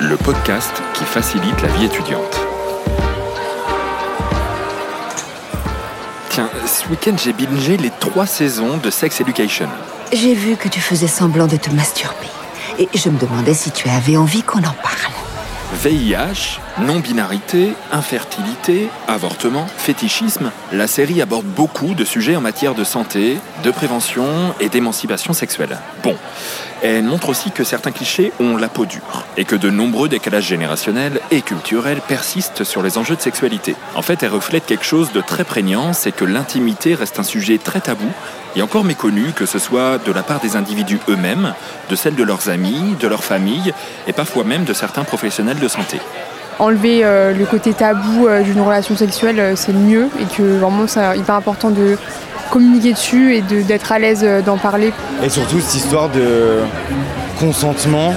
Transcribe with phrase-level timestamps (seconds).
[0.00, 2.40] Le podcast qui facilite la vie étudiante.
[6.30, 9.68] Tiens, ce week-end j'ai bingé les trois saisons de Sex Education.
[10.14, 12.30] J'ai vu que tu faisais semblant de te masturber.
[12.78, 15.21] Et je me demandais si tu avais envie qu'on en parle.
[15.72, 23.38] VIH, non-binarité, infertilité, avortement, fétichisme, la série aborde beaucoup de sujets en matière de santé,
[23.64, 24.26] de prévention
[24.60, 25.78] et d'émancipation sexuelle.
[26.02, 26.14] Bon,
[26.82, 30.46] elle montre aussi que certains clichés ont la peau dure et que de nombreux décalages
[30.46, 33.74] générationnels et culturels persistent sur les enjeux de sexualité.
[33.94, 37.58] En fait, elle reflète quelque chose de très prégnant, c'est que l'intimité reste un sujet
[37.58, 38.10] très tabou
[38.56, 41.54] et encore méconnu, que ce soit de la part des individus eux-mêmes,
[41.90, 43.72] de celle de leurs amis, de leur famille
[44.06, 45.98] et parfois même de certains professionnels de santé.
[46.58, 50.42] Enlever euh, le côté tabou euh, d'une relation sexuelle, euh, c'est le mieux et que
[50.58, 51.96] vraiment c'est hyper important de
[52.50, 54.92] communiquer dessus et de- d'être à l'aise euh, d'en parler.
[55.22, 56.58] Et surtout cette histoire de
[57.40, 58.14] consentement,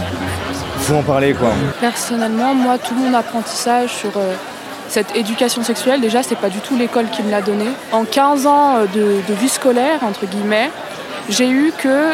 [0.79, 1.49] faut en parler quoi.
[1.79, 4.33] Personnellement, moi, tout mon apprentissage sur euh,
[4.95, 7.65] cette éducation sexuelle, déjà, c'est pas du tout l'école qui me l'a donné.
[7.91, 10.71] En 15 ans euh, de, de vie scolaire, entre guillemets,
[11.27, 12.13] j'ai eu que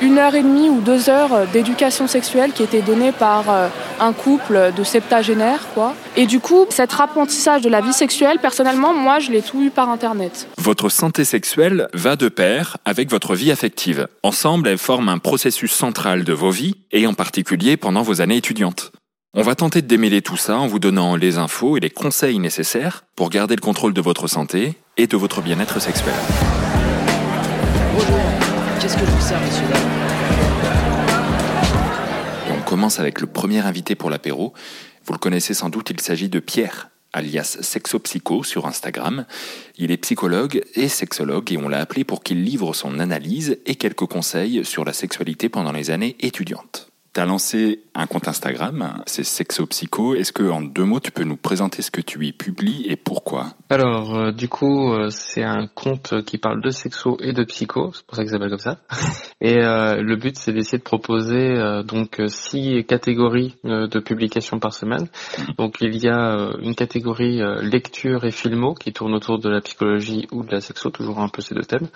[0.00, 3.68] une heure et demie ou deux heures euh, d'éducation sexuelle qui était donnée par euh,
[4.00, 5.94] un couple de septagénaires, quoi.
[6.16, 9.68] Et du coup, cet apprentissage de la vie sexuelle, personnellement, moi, je l'ai tout eu
[9.68, 10.48] par Internet.
[10.56, 14.08] Votre santé sexuelle va de pair avec votre vie affective.
[14.22, 18.38] Ensemble, elles forment un processus central de vos vies, et en particulier pendant vos années
[18.38, 18.90] étudiantes.
[19.34, 22.38] On va tenter de démêler tout ça en vous donnant les infos et les conseils
[22.38, 26.12] nécessaires pour garder le contrôle de votre santé et de votre bien-être sexuel.
[27.94, 28.18] Bonjour,
[28.78, 29.64] qu'est-ce que je vous sers, monsieur
[32.46, 34.52] Et on commence avec le premier invité pour l'apéro.
[35.06, 39.24] Vous le connaissez sans doute, il s'agit de Pierre, alias Sexopsycho sur Instagram.
[39.78, 43.76] Il est psychologue et sexologue et on l'a appelé pour qu'il livre son analyse et
[43.76, 46.91] quelques conseils sur la sexualité pendant les années étudiantes.
[47.14, 50.14] T'as lancé un compte Instagram, c'est Sexopsycho.
[50.14, 52.96] Est-ce que en deux mots, tu peux nous présenter ce que tu y publies et
[52.96, 53.48] pourquoi?
[53.68, 57.92] Alors, euh, du coup, euh, c'est un compte qui parle de sexo et de psycho,
[57.92, 58.78] c'est pour ça qu'il s'appelle comme ça.
[59.42, 63.98] Et euh, le but, c'est d'essayer de proposer euh, donc euh, six catégories euh, de
[63.98, 65.08] publications par semaine.
[65.58, 69.60] Donc, il y a une catégorie euh, lecture et filmo qui tourne autour de la
[69.60, 71.88] psychologie ou de la sexo, toujours un peu ces deux thèmes.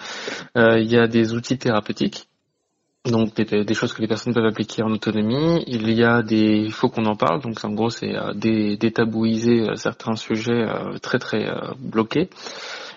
[0.58, 2.28] Euh, il y a des outils thérapeutiques.
[3.06, 5.62] Donc des, des choses que les personnes peuvent appliquer en autonomie.
[5.66, 7.40] Il y a des, il faut qu'on en parle.
[7.40, 12.28] Donc en gros c'est euh, dé- détabouiser euh, certains sujets euh, très très euh, bloqués.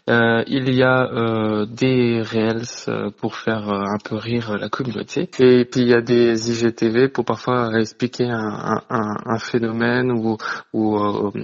[0.09, 5.29] Euh, il y a euh, des reels pour faire un peu rire la communauté.
[5.37, 10.37] Et puis il y a des IGTV pour parfois expliquer un, un- un- phénomène ou,
[10.73, 10.97] ou,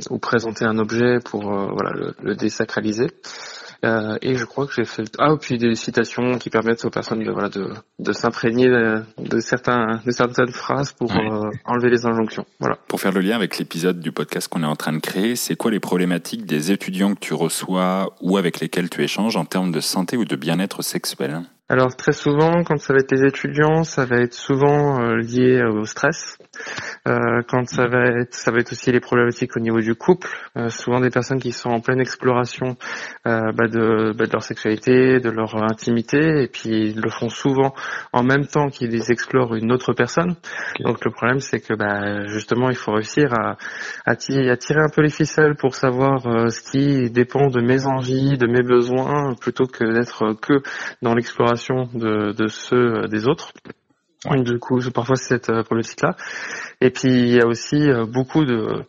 [0.10, 3.08] ou présenter un objet pour voilà le, le désacraliser.
[3.86, 7.24] Euh, et je crois que j'ai fait ah puis des citations qui permettent aux personnes
[7.24, 7.70] de voilà de,
[8.00, 11.30] de s'imprégner de, de certains de certaines phrases pour Ouais.
[11.32, 12.46] euh, enlever les injonctions.
[12.60, 12.78] Voilà.
[12.88, 15.56] Pour faire le lien avec l'épisode du podcast qu'on est en train de créer, c'est
[15.56, 19.72] quoi les problématiques des étudiants que tu reçois ou avec lesquels tu échanges en termes
[19.72, 21.42] de santé ou de bien-être sexuel?
[21.68, 25.64] Alors très souvent, quand ça va être les étudiants, ça va être souvent euh, lié
[25.64, 26.38] au stress.
[27.08, 30.28] Euh, quand ça va être, ça va être aussi les problématiques au niveau du couple.
[30.58, 32.78] Euh, souvent des personnes qui sont en pleine exploration
[33.26, 37.30] euh, bah, de, bah, de leur sexualité, de leur intimité, et puis ils le font
[37.30, 37.74] souvent
[38.14, 40.36] en même temps qu'ils explorent une autre personne.
[40.82, 43.58] Donc le problème, c'est que bah, justement, il faut réussir à,
[44.06, 47.60] à, ti- à tirer un peu les ficelles pour savoir euh, ce qui dépend de
[47.60, 50.62] mes envies, de mes besoins, plutôt que d'être que
[51.02, 51.55] dans l'exploration
[51.94, 53.52] de, de ceux euh, des autres.
[54.44, 56.16] Du coup, parfois c'est cette euh, problématique-là.
[56.82, 58.86] Et puis il y a aussi euh, beaucoup de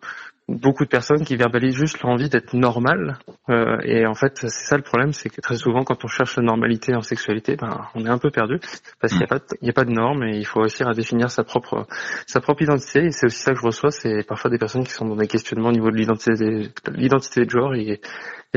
[0.49, 3.19] beaucoup de personnes qui verbalisent juste l'envie d'être normales.
[3.50, 6.37] Euh, et en fait, c'est ça le problème, c'est que très souvent, quand on cherche
[6.37, 8.60] la normalité en sexualité, ben, on est un peu perdu
[9.00, 10.60] parce qu'il n'y a pas de, il y a pas de normes et il faut
[10.60, 11.87] réussir à définir sa propre
[12.26, 13.06] sa propre identité.
[13.06, 15.26] Et c'est aussi ça que je reçois, c'est parfois des personnes qui sont dans des
[15.26, 18.00] questionnements au niveau de l'identité de l'identité de genre et,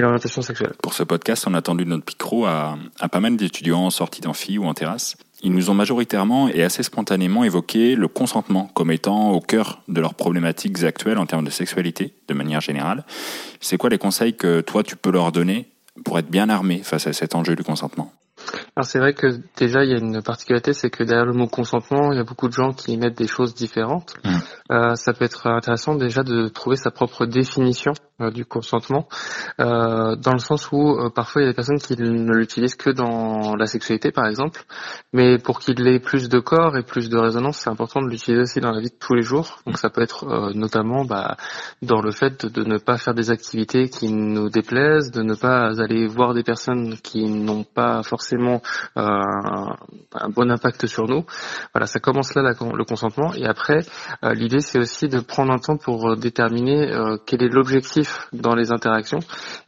[0.01, 0.73] l'orientation sexuelle.
[0.81, 4.21] Pour ce podcast, on a tendu notre micro à, à pas mal d'étudiants en sortie
[4.21, 5.15] d'amphi ou en terrasse.
[5.41, 10.01] Ils nous ont majoritairement et assez spontanément évoqué le consentement comme étant au cœur de
[10.01, 13.05] leurs problématiques actuelles en termes de sexualité, de manière générale.
[13.61, 15.69] C'est quoi les conseils que toi tu peux leur donner
[16.03, 18.11] pour être bien armé face à cet enjeu du consentement?
[18.75, 21.47] Alors c'est vrai que déjà il y a une particularité, c'est que derrière le mot
[21.47, 24.13] consentement, il y a beaucoup de gens qui mettent des choses différentes.
[24.23, 24.39] Mhm.
[24.71, 29.07] Euh, ça peut être intéressant déjà de trouver sa propre définition euh, du consentement,
[29.59, 32.75] euh, dans le sens où euh, parfois il y a des personnes qui ne l'utilisent
[32.75, 34.61] que dans la sexualité par exemple,
[35.13, 38.41] mais pour qu'il ait plus de corps et plus de résonance, c'est important de l'utiliser
[38.41, 39.59] aussi dans la vie de tous les jours.
[39.65, 41.37] Donc ça peut être euh, notamment bah,
[41.81, 45.81] dans le fait de ne pas faire des activités qui nous déplaisent, de ne pas
[45.81, 48.61] aller voir des personnes qui n'ont pas forcément forcément
[48.95, 51.25] un bon impact sur nous.
[51.73, 53.79] Voilà, ça commence là le consentement et après
[54.23, 56.91] l'idée c'est aussi de prendre un temps pour déterminer
[57.25, 59.19] quel est l'objectif dans les interactions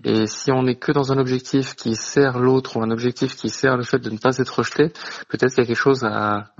[0.03, 3.49] et si on n'est que dans un objectif qui sert l'autre ou un objectif qui
[3.49, 4.89] sert le fait de ne pas être rejeté,
[5.29, 6.51] peut-être qu'il y a quelque chose à,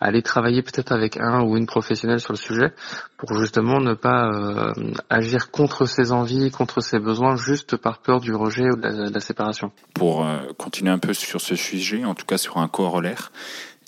[0.00, 2.72] aller travailler peut-être avec un ou une professionnelle sur le sujet
[3.16, 4.72] pour justement ne pas euh,
[5.08, 9.20] agir contre ses envies, contre ses besoins, juste par peur du rejet ou de la,
[9.20, 9.72] séparation.
[9.94, 13.32] Pour euh, continuer un peu sur ce sujet, en tout cas sur un corollaire,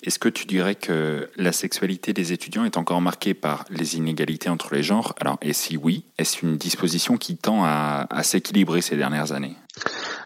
[0.03, 4.49] est-ce que tu dirais que la sexualité des étudiants est encore marquée par les inégalités
[4.49, 5.13] entre les genres?
[5.19, 9.55] Alors, et si oui, est-ce une disposition qui tend à, à s'équilibrer ces dernières années?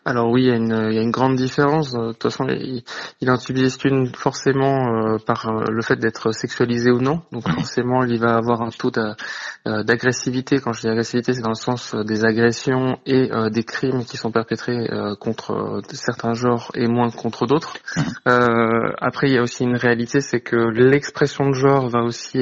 [0.05, 1.94] Alors oui, il y, a une, il y a une grande différence.
[1.94, 2.83] De toute façon, il,
[3.21, 7.21] il en subsiste une forcément euh, par euh, le fait d'être sexualisé ou non.
[7.31, 10.59] Donc forcément, il va avoir un taux euh, d'agressivité.
[10.59, 14.31] Quand je dis agressivité, c'est dans le sens des agressions et des crimes qui sont
[14.31, 14.89] perpétrés
[15.19, 17.77] contre certains genres et moins contre d'autres.
[17.95, 18.94] Mhm.
[19.00, 22.39] après, il y a aussi une réalité, c'est que l'expression de genre va aussi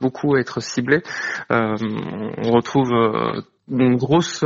[0.00, 1.02] beaucoup être ciblée.
[1.50, 2.92] on retrouve
[3.68, 4.42] une grosse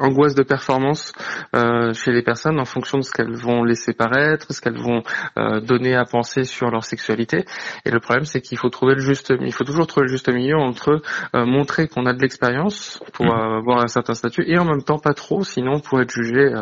[0.00, 1.12] angoisse de performance
[1.54, 5.02] euh, chez les personnes en fonction de ce qu'elles vont laisser paraître, ce qu'elles vont
[5.38, 7.44] euh, donner à penser sur leur sexualité.
[7.84, 10.28] Et le problème, c'est qu'il faut trouver le juste, il faut toujours trouver le juste
[10.28, 11.02] milieu entre
[11.34, 13.58] euh, montrer qu'on a de l'expérience pour mmh.
[13.58, 16.52] avoir un certain statut et en même temps pas trop, sinon pour être jugé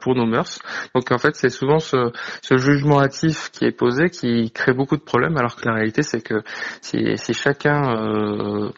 [0.00, 0.60] pour nos mœurs.
[0.94, 4.96] Donc en fait, c'est souvent ce, ce, jugement hâtif qui est posé qui crée beaucoup
[4.96, 6.42] de problèmes, alors que la réalité, c'est que
[6.80, 8.70] si, si chacun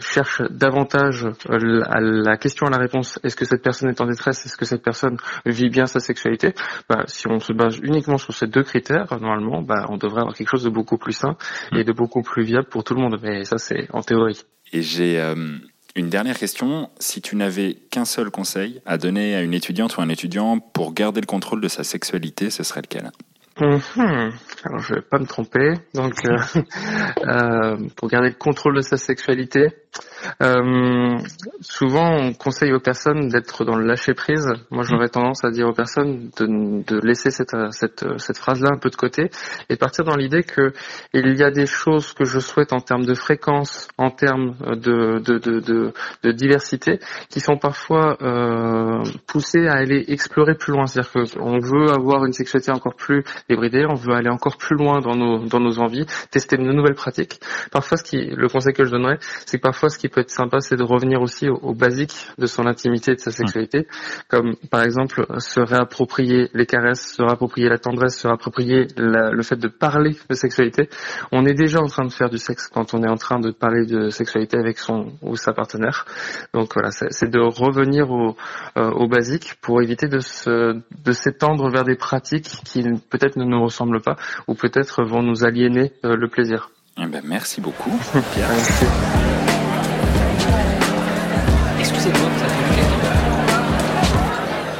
[0.00, 4.44] cherche davantage à la question à la réponse est-ce que cette personne est en détresse?
[4.46, 5.16] Est-ce que cette personne
[5.46, 6.54] vit bien sa sexualité?
[6.88, 10.34] Bah, Si on se base uniquement sur ces deux critères, normalement, bah, on devrait avoir
[10.34, 11.36] quelque chose de beaucoup plus sain
[11.72, 13.18] et de beaucoup plus viable pour tout le monde.
[13.22, 14.42] Mais ça, c'est en théorie.
[14.72, 15.58] Et j'ai euh,
[15.96, 16.90] une dernière question.
[16.98, 20.92] Si tu n'avais qu'un seul conseil à donner à une étudiante ou un étudiant pour
[20.92, 23.10] garder le contrôle de sa sexualité, ce serait lequel?
[23.60, 24.32] Mhm.
[24.64, 25.74] Alors je vais pas me tromper.
[25.94, 26.36] Donc euh,
[27.26, 29.68] euh, pour garder le contrôle de sa sexualité,
[30.42, 31.16] euh,
[31.60, 34.46] souvent on conseille aux personnes d'être dans le lâcher prise.
[34.70, 38.78] Moi j'aurais tendance à dire aux personnes de, de laisser cette, cette, cette phrase-là un
[38.78, 39.30] peu de côté
[39.68, 40.72] et partir dans l'idée que
[41.12, 45.18] il y a des choses que je souhaite en termes de fréquence, en termes de,
[45.18, 50.86] de, de, de, de diversité, qui sont parfois euh, poussées à aller explorer plus loin.
[50.86, 55.00] C'est-à-dire qu'on veut avoir une sexualité encore plus débridée, on veut aller encore plus loin
[55.00, 57.40] dans nos, dans nos envies, tester de nouvelles pratiques.
[57.70, 60.30] Parfois, ce qui, le conseil que je donnerais, c'est que parfois, ce qui peut être
[60.30, 63.86] sympa, c'est de revenir aussi aux, basiques de son intimité et de sa sexualité,
[64.28, 69.56] comme par exemple se réapproprier les caresses, se réapproprier la tendresse, se réapproprier le fait
[69.56, 70.88] de parler de sexualité.
[71.32, 73.50] On est déjà en train de faire du sexe quand on est en train de
[73.50, 76.04] parler de sexualité avec son ou sa partenaire.
[76.52, 78.36] Donc voilà, c'est de revenir aux
[78.76, 80.74] euh, au basiques pour éviter de se
[81.04, 85.44] de s'étendre vers des pratiques qui peut-être ne nous ressemblent pas ou peut-être vont nous
[85.44, 86.70] aliéner euh, le plaisir.
[87.00, 87.90] Eh ben, merci beaucoup,
[88.34, 88.50] Pierre.
[91.78, 92.28] Excusez-moi,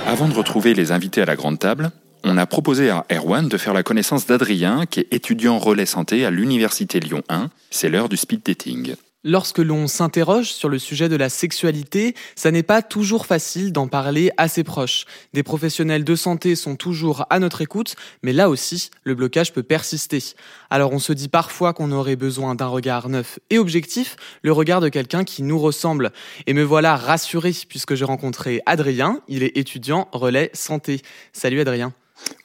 [0.06, 1.90] Avant de retrouver les invités à la grande table,
[2.24, 6.26] on a proposé à Erwan de faire la connaissance d'Adrien, qui est étudiant relais santé
[6.26, 7.48] à l'Université Lyon 1.
[7.70, 8.96] C'est l'heure du speed dating.
[9.24, 13.88] Lorsque l'on s'interroge sur le sujet de la sexualité, ça n'est pas toujours facile d'en
[13.88, 15.06] parler à ses proches.
[15.32, 19.64] Des professionnels de santé sont toujours à notre écoute, mais là aussi, le blocage peut
[19.64, 20.22] persister.
[20.70, 24.80] Alors on se dit parfois qu'on aurait besoin d'un regard neuf et objectif, le regard
[24.80, 26.12] de quelqu'un qui nous ressemble.
[26.46, 31.02] Et me voilà rassuré puisque j'ai rencontré Adrien, il est étudiant relais santé.
[31.32, 31.92] Salut Adrien.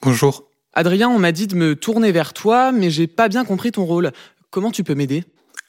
[0.02, 0.46] Bonjour.
[0.74, 3.86] Adrien, on m'a dit de me tourner vers toi, mais j'ai pas bien compris ton
[3.86, 4.12] rôle.
[4.50, 5.24] Comment tu peux m'aider?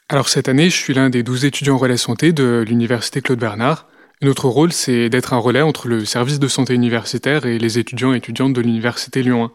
[0.07, 3.87] Alors cette année, je suis l'un des 12 étudiants relais santé de l'Université Claude Bernard.
[4.21, 8.13] Notre rôle, c'est d'être un relais entre le service de santé universitaire et les étudiants
[8.13, 9.51] et étudiantes de l'Université Lyon 1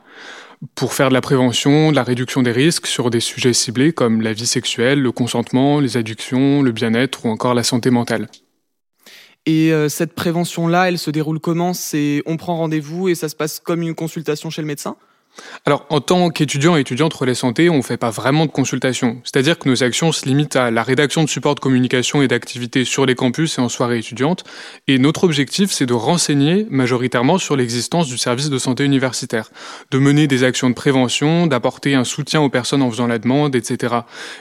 [0.75, 4.21] pour faire de la prévention, de la réduction des risques sur des sujets ciblés comme
[4.21, 8.28] la vie sexuelle, le consentement, les addictions, le bien-être ou encore la santé mentale.
[9.47, 11.73] Et euh, cette prévention-là, elle se déroule comment?
[11.75, 14.97] C'est on prend rendez-vous et ça se passe comme une consultation chez le médecin?
[15.67, 19.21] Alors, en tant qu'étudiant et étudiante relais santé, on ne fait pas vraiment de consultation.
[19.25, 22.85] C'est-à-dire que nos actions se limitent à la rédaction de supports de communication et d'activités
[22.85, 24.45] sur les campus et en soirée étudiante.
[24.89, 29.51] Et notre objectif, c'est de renseigner majoritairement sur l'existence du service de santé universitaire,
[29.91, 33.55] de mener des actions de prévention, d'apporter un soutien aux personnes en faisant la demande,
[33.55, 33.97] etc.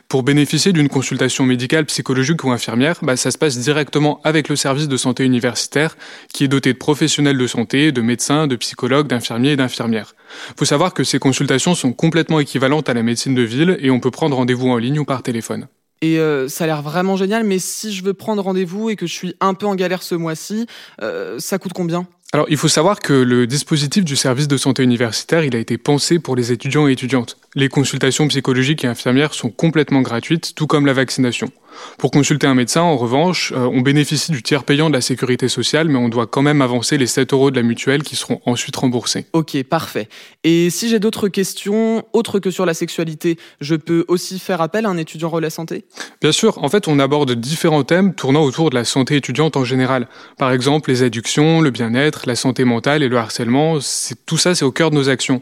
[0.07, 4.55] Pour bénéficier d'une consultation médicale, psychologique ou infirmière, bah, ça se passe directement avec le
[4.55, 5.97] service de santé universitaire,
[6.33, 10.13] qui est doté de professionnels de santé, de médecins, de psychologues, d'infirmiers et d'infirmières.
[10.57, 13.99] Faut savoir que ces consultations sont complètement équivalentes à la médecine de ville et on
[13.99, 15.67] peut prendre rendez-vous en ligne ou par téléphone.
[16.01, 19.05] Et euh, ça a l'air vraiment génial, mais si je veux prendre rendez-vous et que
[19.05, 20.65] je suis un peu en galère ce mois-ci,
[21.01, 22.07] euh, ça coûte combien?
[22.31, 25.79] Alors, il faut savoir que le dispositif du service de santé universitaire, il a été
[25.79, 27.37] pensé pour les étudiants et étudiantes.
[27.55, 31.51] Les consultations psychologiques et infirmières sont complètement gratuites, tout comme la vaccination.
[31.97, 35.47] Pour consulter un médecin, en revanche, euh, on bénéficie du tiers payant de la sécurité
[35.47, 38.41] sociale, mais on doit quand même avancer les 7 euros de la mutuelle qui seront
[38.45, 39.25] ensuite remboursés.
[39.33, 40.07] Ok, parfait.
[40.43, 44.85] Et si j'ai d'autres questions, autres que sur la sexualité, je peux aussi faire appel
[44.85, 45.85] à un étudiant relais santé?
[46.21, 49.63] Bien sûr, en fait, on aborde différents thèmes tournant autour de la santé étudiante en
[49.63, 50.07] général.
[50.37, 53.79] Par exemple, les addictions, le bien-être, la santé mentale et le harcèlement,
[54.25, 55.41] tout ça, c'est au cœur de nos actions.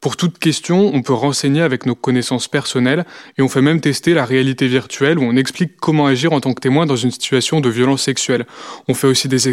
[0.00, 3.04] Pour toute question, on peut renseigner avec nos connaissances personnelles
[3.36, 6.54] et on fait même tester la réalité virtuelle où on explique comment agir en tant
[6.54, 8.46] que témoin dans une situation de violence sexuelle.
[8.86, 9.48] On fait aussi des,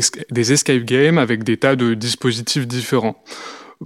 [0.51, 3.23] escape games avec des tas de dispositifs différents.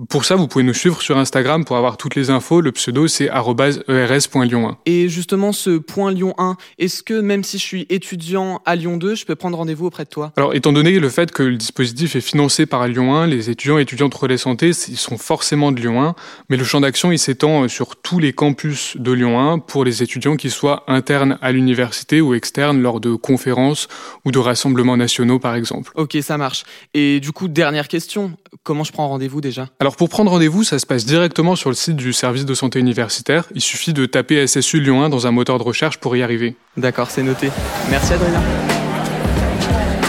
[0.08, 2.62] Pour ça, vous pouvez nous suivre sur Instagram pour avoir toutes les infos.
[2.62, 4.76] Le pseudo, c'est ers.lyon1.
[4.86, 8.96] Et justement, ce point Lyon 1, est-ce que même si je suis étudiant à Lyon
[8.96, 10.32] 2, je peux prendre rendez-vous auprès de toi?
[10.38, 13.78] Alors, étant donné le fait que le dispositif est financé par Lyon 1, les étudiants
[13.78, 16.16] et étudiantes relais santé, ils sont forcément de Lyon 1,
[16.50, 19.84] mais le champ d'action, il s'étend euh, sur tous les campus de Lyon 1 pour
[19.84, 23.90] les étudiants qui soient internes à l'université ou externes lors de conférences
[24.24, 25.92] ou de rassemblements nationaux, par exemple.
[25.96, 26.64] Ok, ça marche.
[26.94, 28.32] Et du coup, dernière question,
[28.64, 29.68] comment je prends rendez-vous déjà?
[29.80, 32.80] Alors pour prendre rendez-vous, ça se passe directement sur le site du service de santé
[32.80, 33.46] universitaire.
[33.56, 36.56] Il suffit de taper SSU Lyon 1 dans un moteur de recherche pour y arriver.
[36.76, 37.50] D'accord, c'est noté.
[37.90, 38.42] Merci Adrien.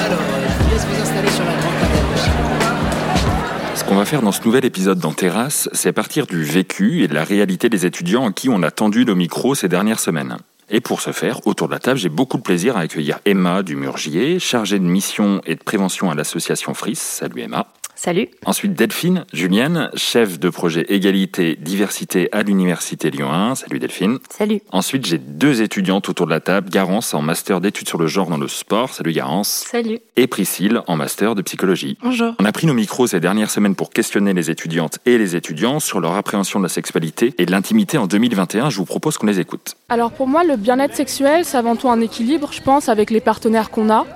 [0.04, 1.72] Alors, je vous laisse vous installer sur la grande
[3.76, 7.08] Ce qu'on va faire dans ce nouvel épisode dans Terrasse, c'est partir du vécu et
[7.08, 10.36] de la réalité des étudiants à qui on a tendu nos micros ces dernières semaines.
[10.68, 13.62] Et pour ce faire, autour de la table, j'ai beaucoup de plaisir à accueillir Emma
[13.62, 16.96] du Murgier, chargée de mission et de prévention à l'association FRIS.
[16.96, 17.66] Salut Emma.
[18.02, 18.28] Salut.
[18.46, 23.56] Ensuite, Delphine Julienne, chef de projet égalité, diversité à l'Université Lyon 1.
[23.56, 24.18] Salut Delphine.
[24.30, 24.62] Salut.
[24.72, 26.70] Ensuite, j'ai deux étudiantes autour de la table.
[26.70, 28.94] Garance en master d'études sur le genre dans le sport.
[28.94, 29.66] Salut Garance.
[29.70, 29.98] Salut.
[30.16, 31.98] Et Priscille en master de psychologie.
[32.02, 32.34] Bonjour.
[32.38, 35.78] On a pris nos micros ces dernières semaines pour questionner les étudiantes et les étudiants
[35.78, 38.70] sur leur appréhension de la sexualité et de l'intimité en 2021.
[38.70, 39.76] Je vous propose qu'on les écoute.
[39.90, 43.20] Alors pour moi, le bien-être sexuel, c'est avant tout un équilibre, je pense, avec les
[43.20, 44.06] partenaires qu'on a.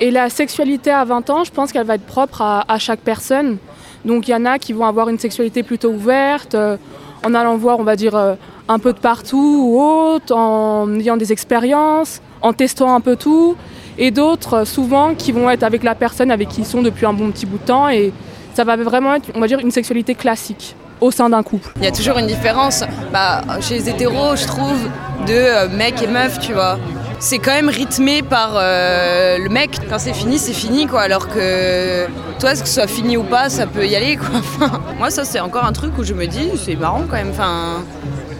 [0.00, 3.58] Et la sexualité à 20 ans, je pense qu'elle va être propre à, chaque personne.
[4.04, 6.76] Donc il y en a qui vont avoir une sexualité plutôt ouverte, euh,
[7.24, 8.34] en allant voir, on va dire, euh,
[8.68, 13.56] un peu de partout ou autre, en ayant des expériences, en testant un peu tout.
[13.96, 17.06] Et d'autres, euh, souvent, qui vont être avec la personne avec qui ils sont depuis
[17.06, 17.88] un bon petit bout de temps.
[17.88, 18.12] Et
[18.52, 21.70] ça va vraiment être, on va dire, une sexualité classique au sein d'un couple.
[21.76, 24.78] Il y a toujours une différence bah, chez les hétéros, je trouve,
[25.26, 26.78] de mec et meuf, tu vois
[27.24, 29.78] c'est quand même rythmé par euh, le mec.
[29.88, 31.00] Quand c'est fini, c'est fini, quoi.
[31.00, 32.06] Alors que
[32.38, 34.68] toi, que ce soit fini ou pas, ça peut y aller, quoi.
[34.98, 37.30] moi, ça, c'est encore un truc où je me dis, c'est marrant quand même.
[37.30, 37.82] Enfin,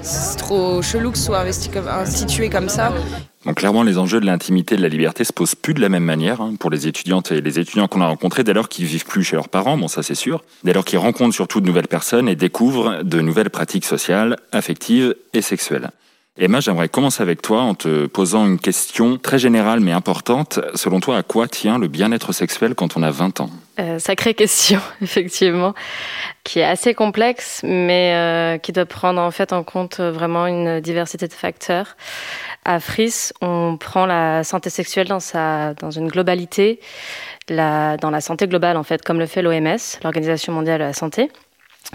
[0.02, 2.92] c'est trop chelou que ce soit investi institué comme ça.
[3.44, 5.88] Donc clairement, les enjeux de l'intimité et de la liberté se posent plus de la
[5.88, 8.86] même manière hein, pour les étudiantes et les étudiants qu'on a rencontrés dès lors qu'ils
[8.86, 11.66] vivent plus chez leurs parents, bon ça c'est sûr, dès lors qu'ils rencontrent surtout de
[11.66, 15.90] nouvelles personnes et découvrent de nouvelles pratiques sociales, affectives et sexuelles.
[16.37, 20.59] Emma, j'aimerais commencer avec toi en te posant une question très générale mais importante.
[20.75, 23.50] Selon toi, à quoi tient le bien-être sexuel quand on a 20 ans?
[23.79, 25.75] Euh, Sacrée question, effectivement,
[26.43, 30.81] qui est assez complexe, mais euh, qui doit prendre en fait en compte vraiment une
[30.81, 31.97] diversité de facteurs.
[32.64, 36.81] À FRIS, on prend la santé sexuelle dans, sa, dans une globalité,
[37.49, 41.31] dans la santé globale en fait, comme le fait l'OMS, l'Organisation mondiale de la santé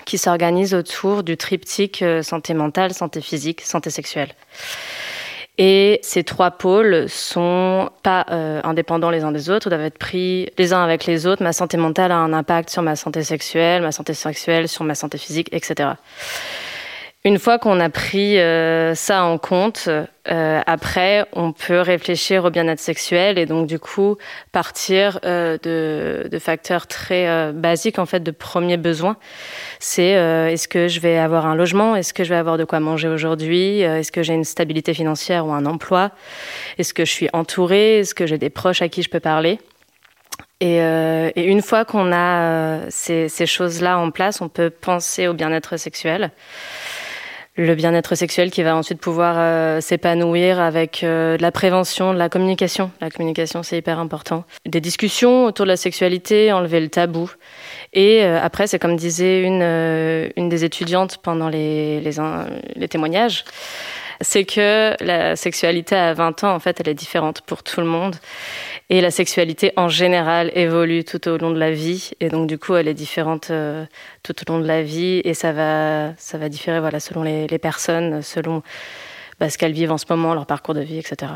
[0.05, 4.29] qui s'organise autour du triptyque euh, santé mentale, santé physique, santé sexuelle.
[5.61, 10.49] Et ces trois pôles sont pas euh, indépendants les uns des autres, doivent être pris
[10.57, 11.43] les uns avec les autres.
[11.43, 14.95] Ma santé mentale a un impact sur ma santé sexuelle, ma santé sexuelle sur ma
[14.95, 15.89] santé physique, etc.
[17.25, 22.49] Une fois qu'on a pris euh, ça en compte, euh, après, on peut réfléchir au
[22.49, 24.15] bien-être sexuel et donc du coup
[24.53, 29.17] partir euh, de, de, facteurs très basiques en fait de premiers besoins.
[29.79, 32.79] C'est est-ce que je vais avoir un logement, est-ce que je vais avoir de quoi
[32.79, 36.11] manger aujourd'hui, est-ce que j'ai une stabilité financière ou un emploi,
[36.77, 39.59] est-ce que je suis entourée, est-ce que j'ai des proches à qui je peux parler?
[40.61, 45.33] Et, et une fois qu'on a ces, ces choses-là en place, on peut penser au
[45.33, 46.31] bien-être sexuel
[47.59, 52.17] le bien-être sexuel qui va ensuite pouvoir euh, s'épanouir avec euh, de la prévention, de
[52.17, 52.89] la communication.
[53.01, 54.45] La communication, c'est hyper important.
[54.65, 57.29] Des discussions autour de la sexualité, enlever le tabou.
[57.91, 59.61] Et euh, après, c'est comme disait une,
[60.37, 62.11] une des étudiantes pendant les, les,
[62.75, 63.43] les témoignages,
[64.21, 67.87] c'est que la sexualité à 20 ans, en fait, elle est différente pour tout le
[67.87, 68.15] monde.
[68.89, 72.11] Et la sexualité en général évolue tout au long de la vie.
[72.19, 73.85] Et donc, du coup, elle est différente euh,
[74.23, 75.21] tout au long de la vie.
[75.23, 78.63] Et ça va, ça va différer voilà, selon les, les personnes, selon
[79.39, 81.31] bah, ce qu'elles vivent en ce moment, leur parcours de vie, etc.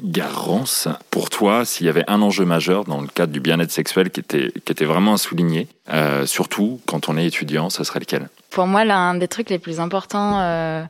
[0.00, 4.10] Garance, pour toi, s'il y avait un enjeu majeur dans le cadre du bien-être sexuel
[4.10, 8.00] qui était, qui était vraiment à souligner, euh, surtout quand on est étudiant, ce serait
[8.00, 8.28] lequel?
[8.50, 10.82] Pour moi, l'un des trucs les plus importants euh,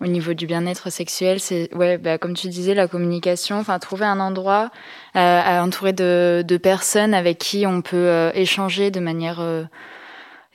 [0.00, 4.06] au niveau du bien-être sexuel, c'est, ouais, bah, comme tu disais, la communication, enfin trouver
[4.06, 4.70] un endroit
[5.16, 9.64] euh, entouré de, de, personnes avec qui on peut euh, échanger de manière euh,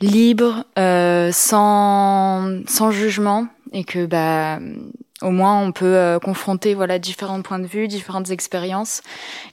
[0.01, 4.59] libre, euh, sans, sans jugement, et que bah
[5.21, 9.01] au moins on peut euh, confronter voilà différents points de vue, différentes expériences,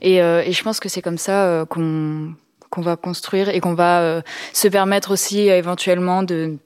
[0.01, 2.33] et, euh, et je pense que c'est comme ça qu'on
[2.69, 6.57] qu'on va construire et qu'on va se permettre aussi éventuellement de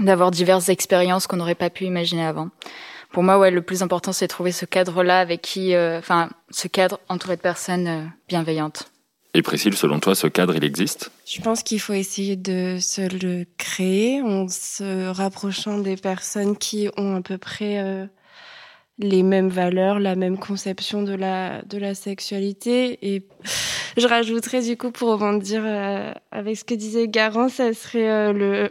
[0.00, 2.50] d'avoir diverses expériences qu'on n'aurait pas pu imaginer avant.
[3.12, 6.68] Pour moi, ouais, le plus important, c'est de trouver ce cadre-là avec qui, enfin, ce
[6.68, 8.90] cadre entouré de personnes bienveillantes.
[9.36, 11.10] Et Priscille, selon toi, ce cadre, il existe?
[11.26, 16.88] Je pense qu'il faut essayer de se le créer en se rapprochant des personnes qui
[16.96, 18.06] ont à peu près euh,
[18.98, 22.98] les mêmes valeurs, la même conception de la, de la sexualité.
[23.02, 23.28] Et
[23.98, 28.32] je rajouterais du coup, pour rebondir euh, avec ce que disait Garant, ça serait euh,
[28.32, 28.70] le,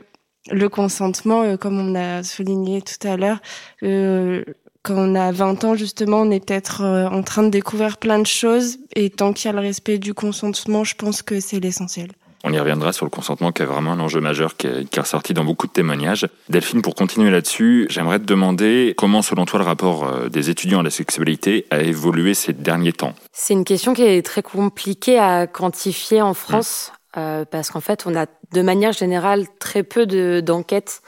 [0.52, 3.40] le consentement, euh, comme on a souligné tout à l'heure.
[3.84, 4.44] Euh,
[4.84, 8.20] quand on a 20 ans, justement, on est peut-être euh, en train de découvrir plein
[8.20, 8.78] de choses.
[8.96, 12.12] Et tant qu'il y a le respect du consentement, je pense que c'est l'essentiel.
[12.48, 15.00] On y reviendra sur le consentement qui est vraiment un enjeu majeur qui est, qui
[15.00, 16.28] est ressorti dans beaucoup de témoignages.
[16.48, 20.84] Delphine, pour continuer là-dessus, j'aimerais te demander comment, selon toi, le rapport des étudiants à
[20.84, 23.16] la sexualité a évolué ces derniers temps?
[23.32, 26.95] C'est une question qui est très compliquée à quantifier en France mmh.
[27.18, 30.06] Euh, parce qu'en fait, on a de manière générale très peu
[30.42, 31.02] d'enquêtes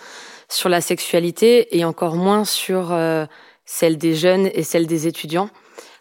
[0.50, 3.26] sur la sexualité et encore moins sur euh,
[3.66, 5.50] celle des jeunes et celle des étudiants.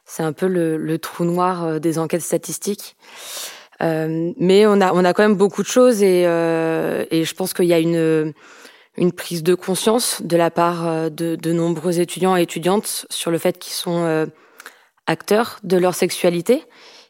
[0.04, 2.96] C'est un peu le, trou noir euh, des enquêtes statistiques.
[3.80, 7.74] Mais on a, on a quand même beaucoup de choses et, je pense qu'il y
[7.74, 8.32] a une,
[9.14, 13.74] prise de conscience de la part de, nombreux étudiants et étudiantes sur le fait qu'ils
[13.74, 14.26] sont
[15.06, 16.64] acteurs de leur sexualité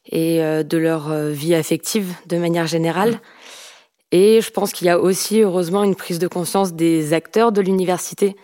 [0.09, 3.21] et euh, de leur vie affective de manière générale.
[4.13, 7.61] Et je pense qu'il y a aussi, heureusement, une prise de conscience des acteurs de
[7.61, 8.37] l'université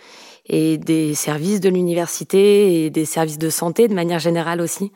[0.46, 4.90] et des services de l'université et des services de santé de manière générale aussi.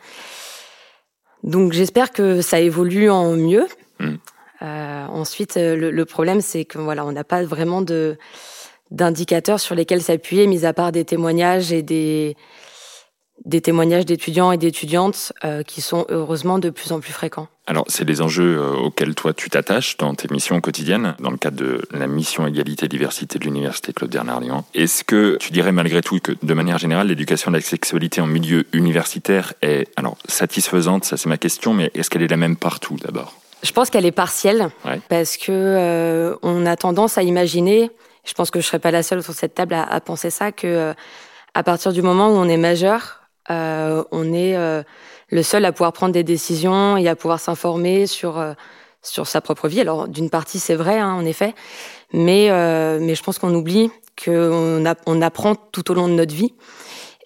[1.45, 3.67] Donc j'espère que ça évolue en mieux.
[4.01, 4.15] Mmh.
[4.63, 8.19] Euh, ensuite, le, le problème, c'est que voilà, on n'a pas vraiment de
[8.91, 12.37] d'indicateurs sur lesquels s'appuyer, mis à part des témoignages et des
[13.45, 17.49] des témoignages d'étudiants et d'étudiantes euh, qui sont heureusement de plus en plus fréquents.
[17.67, 21.37] Alors, c'est des enjeux euh, auxquels toi tu t'attaches dans tes missions quotidiennes, dans le
[21.37, 24.65] cadre de la mission égalité diversité de l'université Claude Bernard Lyon.
[24.75, 28.27] Est-ce que tu dirais malgré tout que, de manière générale, l'éducation de la sexualité en
[28.27, 31.05] milieu universitaire est alors satisfaisante?
[31.05, 33.35] Ça, c'est ma question, mais est-ce qu'elle est la même partout d'abord?
[33.63, 35.01] Je pense qu'elle est partielle, ouais.
[35.09, 37.91] parce que euh, on a tendance à imaginer.
[38.25, 40.53] Je pense que je serais pas la seule sur cette table à, à penser ça
[40.53, 40.95] que euh,
[41.55, 44.83] à partir du moment où on est majeur, euh, on est euh,
[45.31, 48.55] le seul à pouvoir prendre des décisions et à pouvoir s'informer sur euh,
[49.03, 49.81] sur sa propre vie.
[49.81, 51.55] Alors d'une partie c'est vrai hein, en effet,
[52.13, 53.91] mais euh, mais je pense qu'on oublie
[54.23, 56.55] qu'on on apprend tout au long de notre vie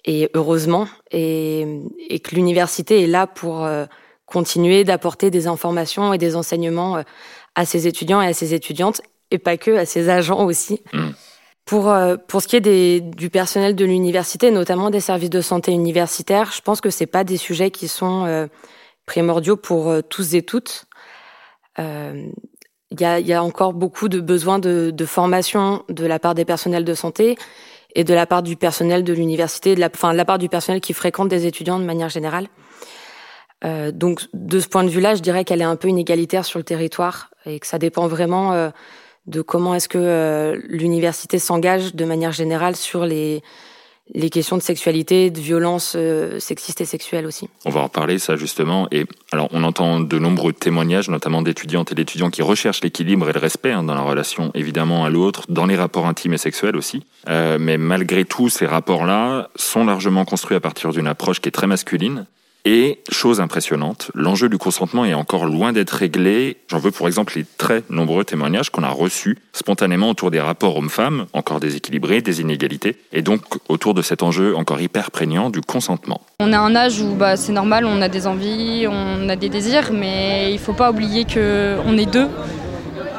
[0.03, 1.65] et heureusement et,
[2.09, 3.85] et que l'université est là pour euh,
[4.25, 7.03] continuer d'apporter des informations et des enseignements
[7.55, 10.81] à ses étudiants et à ses étudiantes et pas que à ses agents aussi.
[10.93, 11.09] Mmh.
[11.65, 15.41] Pour, euh, pour ce qui est des, du personnel de l'université, notamment des services de
[15.41, 18.47] santé universitaires, je pense que c'est pas des sujets qui sont euh,
[19.05, 20.85] primordiaux pour euh, tous et toutes.
[21.77, 22.29] Il euh,
[22.99, 26.45] y, a, y, a, encore beaucoup de besoins de, de, formation de la part des
[26.45, 27.37] personnels de santé
[27.95, 30.49] et de la part du personnel de l'université, de la, enfin de la part du
[30.49, 32.47] personnel qui fréquente des étudiants de manière générale.
[33.93, 36.63] Donc de ce point de vue-là, je dirais qu'elle est un peu inégalitaire sur le
[36.63, 38.71] territoire et que ça dépend vraiment
[39.27, 43.41] de comment est-ce que euh, l'université s'engage de manière générale sur les
[44.13, 47.47] les questions de sexualité, de violence euh, sexistes et sexuelles aussi.
[47.65, 48.87] On va en parler ça justement.
[48.91, 53.33] Et alors on entend de nombreux témoignages, notamment d'étudiantes et d'étudiants qui recherchent l'équilibre et
[53.33, 56.75] le respect hein, dans la relation évidemment à l'autre, dans les rapports intimes et sexuels
[56.75, 57.03] aussi.
[57.29, 61.53] Euh, mais malgré tout, ces rapports-là sont largement construits à partir d'une approche qui est
[61.53, 62.25] très masculine.
[62.63, 66.57] Et, chose impressionnante, l'enjeu du consentement est encore loin d'être réglé.
[66.69, 70.77] J'en veux pour exemple les très nombreux témoignages qu'on a reçus spontanément autour des rapports
[70.77, 75.61] hommes-femmes, encore déséquilibrés, des inégalités, et donc autour de cet enjeu encore hyper prégnant du
[75.61, 76.21] consentement.
[76.39, 79.49] On a un âge où bah, c'est normal, on a des envies, on a des
[79.49, 82.27] désirs, mais il faut pas oublier qu'on est deux.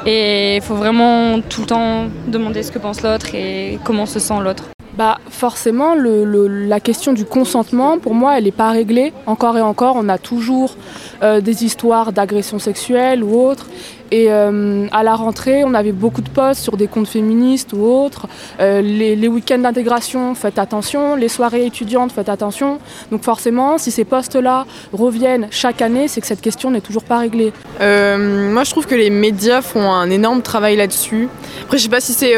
[0.06, 4.18] Et il faut vraiment tout le temps demander ce que pense l'autre et comment se
[4.18, 4.64] sent l'autre.
[4.96, 9.12] Bah forcément, la question du consentement, pour moi, elle n'est pas réglée.
[9.26, 10.76] Encore et encore, on a toujours
[11.22, 13.66] euh, des histoires d'agression sexuelle ou autres.
[14.12, 17.82] Et euh, à la rentrée, on avait beaucoup de posts sur des comptes féministes ou
[17.82, 18.28] autres.
[18.60, 21.16] Euh, les, week-ends d'intégration, faites attention.
[21.16, 22.78] Les soirées étudiantes, faites attention.
[23.10, 27.20] Donc forcément, si ces postes-là reviennent chaque année, c'est que cette question n'est toujours pas
[27.20, 27.54] réglée.
[27.80, 31.30] Euh, moi, je trouve que les médias font un énorme travail là-dessus.
[31.62, 32.34] Après, je sais pas si c'est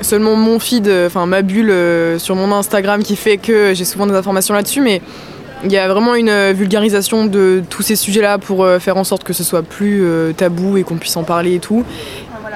[0.00, 1.74] seulement mon feed, enfin ma bulle
[2.18, 5.02] sur mon Instagram qui fait que j'ai souvent des informations là-dessus, mais
[5.64, 9.04] il y a vraiment une euh, vulgarisation de tous ces sujets-là pour euh, faire en
[9.04, 11.84] sorte que ce soit plus euh, tabou et qu'on puisse en parler et tout.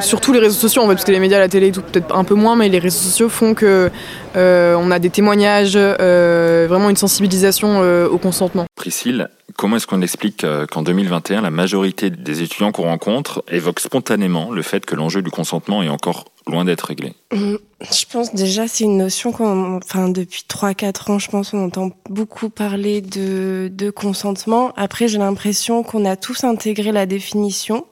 [0.00, 2.14] Surtout les réseaux sociaux, en fait, parce que les médias, la télé et tout, peut-être
[2.14, 3.90] un peu moins, mais les réseaux sociaux font que
[4.34, 8.66] on a des témoignages, vraiment une sensibilisation au consentement.
[8.76, 14.50] Priscille, comment est-ce qu'on explique qu'en 2021, la majorité des étudiants qu'on rencontre évoquent spontanément
[14.50, 17.14] le fait que l'enjeu du consentement est encore loin d'être réglé?
[17.32, 21.90] Je pense déjà c'est une notion qu'on, enfin depuis 3-4 ans, je pense on entend
[22.08, 24.72] beaucoup parler de, de consentement.
[24.76, 27.86] Après j'ai l'impression qu'on a tous intégré la définition,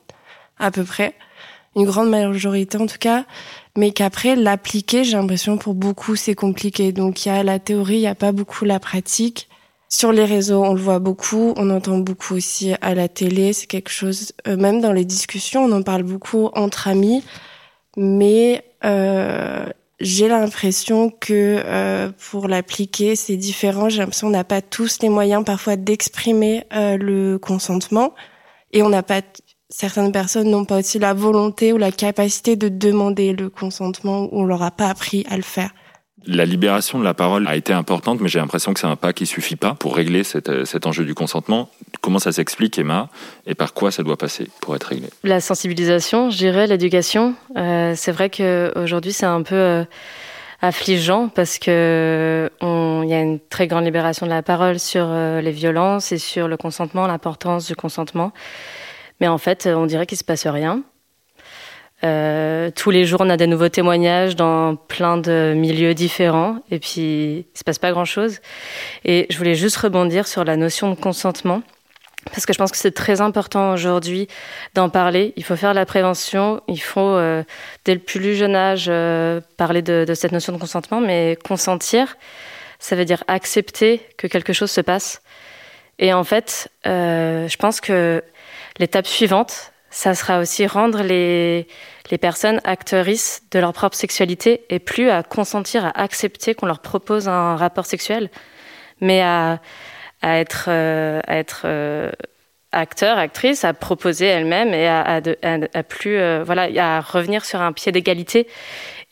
[0.59, 1.15] à peu près,
[1.77, 3.25] une grande majorité en tout cas,
[3.77, 6.93] mais qu'après l'appliquer, j'ai l'impression pour beaucoup c'est compliqué.
[6.93, 9.49] Donc il y a la théorie, il n'y a pas beaucoup la pratique.
[9.89, 13.67] Sur les réseaux, on le voit beaucoup, on entend beaucoup aussi à la télé, c'est
[13.67, 17.23] quelque chose, euh, même dans les discussions, on en parle beaucoup entre amis
[17.97, 19.67] mais euh,
[20.01, 23.89] j'ai l'impression que euh, pour l'appliquer, c'est différent.
[23.89, 28.15] J'ai l'impression qu'on n'a pas tous les moyens parfois d'exprimer euh, le consentement
[28.73, 29.23] et on n'a pas
[29.77, 34.43] certaines personnes n'ont pas aussi la volonté ou la capacité de demander le consentement ou
[34.43, 35.71] on leur a pas appris à le faire.
[36.27, 39.13] La libération de la parole a été importante, mais j'ai l'impression que c'est un pas
[39.13, 41.69] qui suffit pas pour régler euh, cet enjeu du consentement.
[42.01, 43.09] Comment ça s'explique, Emma,
[43.47, 45.09] et par quoi ça doit passer pour être réglé?
[45.25, 47.35] La sensibilisation, je dirais, l'éducation.
[47.57, 49.85] Euh, c'est vrai qu'aujourd'hui, c'est un peu euh,
[50.63, 55.51] affligeant parce que il y a une très grande libération de la parole sur les
[55.51, 58.33] violences et sur le consentement, l'importance du consentement.
[59.21, 60.83] Mais en fait, on dirait qu'il se passe rien.
[62.05, 66.79] Euh, tous les jours, on a des nouveaux témoignages dans plein de milieux différents, et
[66.79, 68.41] puis il se passe pas grand-chose.
[69.05, 71.63] Et je voulais juste rebondir sur la notion de consentement,
[72.27, 74.29] parce que je pense que c'est très important aujourd'hui
[74.75, 75.33] d'en parler.
[75.37, 77.43] Il faut faire la prévention, il faut, euh,
[77.87, 82.19] dès le plus jeune âge, euh, parler de, cette notion de consentement, mais consentir,
[82.81, 85.23] ça veut dire accepter que quelque chose se passe.
[85.99, 88.23] Et en fait, je pense que
[88.79, 91.67] l'étape suivante, ça sera aussi rendre les,
[92.21, 97.29] personnes actrices de leur propre sexualité et plus à consentir, à accepter qu'on leur propose
[97.29, 98.31] un rapport sexuel,
[99.01, 99.61] mais à,
[100.23, 102.11] être, euh, à euh,
[102.73, 107.93] acteur, actrice, à proposer elle-même et à, plus, euh, voilà, à revenir sur un pied
[107.93, 108.49] d'égalité.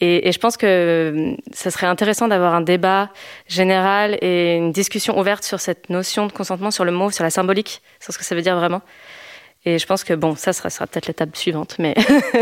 [0.00, 3.10] Et, et, je pense que ça serait intéressant d'avoir un débat
[3.46, 7.30] général et une discussion ouverte sur cette notion de consentement, sur le mot, sur la
[7.30, 8.82] symbolique, sur ce que ça veut dire vraiment.
[9.64, 11.94] Et je pense que bon, ça sera, peut-être l'étape suivante, mais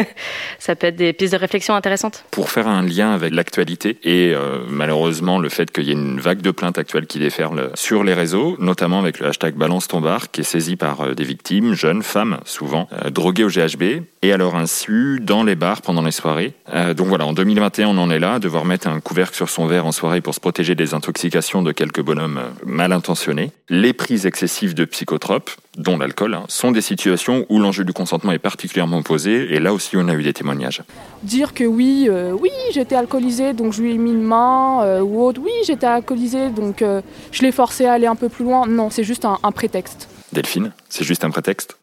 [0.59, 2.25] ça peut être des pistes de réflexion intéressantes.
[2.31, 6.19] Pour faire un lien avec l'actualité et euh, malheureusement le fait qu'il y ait une
[6.19, 10.01] vague de plaintes actuelles qui déferle sur les réseaux, notamment avec le hashtag Balance ton
[10.01, 14.03] bar, qui est saisi par euh, des victimes, jeunes, femmes souvent, euh, droguées au GHB,
[14.23, 16.53] et à leur insu dans les bars pendant les soirées.
[16.95, 19.87] donc voilà, en 2021, on en est là, devoir mettre un couvercle sur son verre
[19.87, 23.51] en soirée pour se protéger des intoxications de quelques bonhommes mal intentionnés.
[23.71, 27.10] Les prises excessives de psychotropes, dont l'alcool, hein, sont des situations
[27.49, 30.83] où l'enjeu du consentement est particulièrement posé, et là aussi on a eu des témoignages.
[31.23, 35.01] Dire que oui, euh, oui, j'étais alcoolisé, donc je lui ai mis une main, euh,
[35.01, 38.45] ou autre, oui, j'étais alcoolisé, donc euh, je l'ai forcé à aller un peu plus
[38.45, 40.09] loin, non, c'est juste un, prétexte.
[40.33, 41.77] Delphine, c'est juste un prétexte?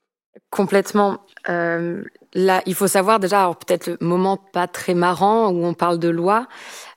[0.49, 1.17] Complètement.
[1.47, 6.09] là, il faut savoir déjà, peut-être le moment pas très marrant où on parle de
[6.09, 6.47] loi,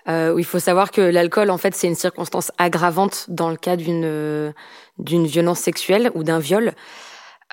[0.07, 3.77] où il faut savoir que l'alcool, en fait, c'est une circonstance aggravante dans le cas
[3.77, 4.53] d'une
[4.99, 6.75] d'une violence sexuelle ou d'un viol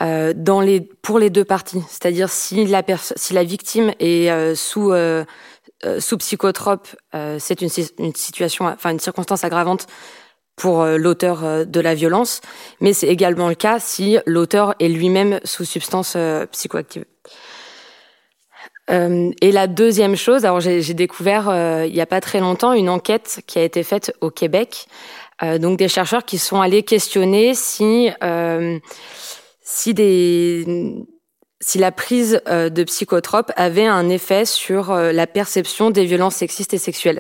[0.02, 1.82] euh, dans les pour les deux parties.
[1.90, 2.84] C'est-à-dire si la
[3.16, 5.26] si la victime est euh, sous euh,
[5.86, 6.88] euh, sous psychotrope,
[7.40, 9.88] c'est une, une situation, enfin une circonstance aggravante
[10.56, 12.42] pour l'auteur de la violence,
[12.82, 16.18] mais c'est également le cas si l'auteur est lui-même sous substance
[16.52, 17.06] psychoactive.
[18.90, 23.42] et la deuxième chose, alors j'ai découvert il n'y a pas très longtemps une enquête
[23.46, 24.88] qui a été faite au Québec
[25.44, 28.80] euh, donc des chercheurs qui sont allés questionner si euh,
[29.70, 30.66] si des
[31.60, 36.74] si la prise euh, de psychotropes avait un effet sur la perception des violences sexistes
[36.74, 37.20] et sexuelles.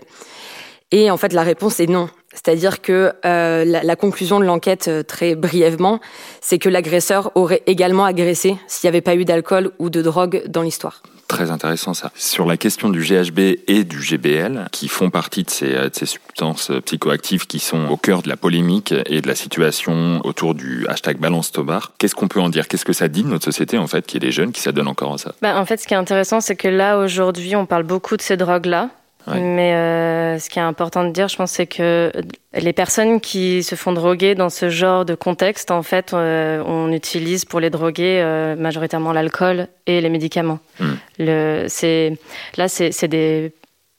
[0.91, 2.09] Et en fait, la réponse est non.
[2.33, 5.99] C'est-à-dire que euh, la, la, conclusion de l'enquête, euh, très brièvement,
[6.39, 10.43] c'est que l'agresseur aurait également agressé s'il n'y avait pas eu d'alcool ou de drogue
[10.47, 11.01] dans l'histoire.
[11.27, 12.11] Très intéressant ça.
[12.15, 16.05] Sur la question du GHB et du GBL, qui font partie de ces, de ces,
[16.05, 20.87] substances psychoactives qui sont au cœur de la polémique et de la situation autour du
[20.87, 22.69] hashtag Balance Tobar, qu'est-ce qu'on peut en dire?
[22.69, 24.87] Qu'est-ce que ça dit de notre société en fait, qui est des jeunes, qui s'adonnent
[24.87, 25.33] encore à ça?
[25.41, 28.21] Bah, En fait, ce qui est intéressant, c'est que là aujourd'hui, on parle beaucoup de
[28.21, 28.89] ces drogues-là.
[29.27, 29.41] Ouais.
[29.41, 32.11] Mais euh, ce qui est important de dire, je pense, c'est que
[32.53, 36.91] les personnes qui se font droguer dans ce genre de contexte, en fait, euh, on
[36.93, 40.59] utilise pour les droguer euh, majoritairement l'alcool et les médicaments.
[40.79, 40.93] Hmm.
[41.19, 42.17] Le, c'est,
[42.55, 43.51] là, c'est, c'est des,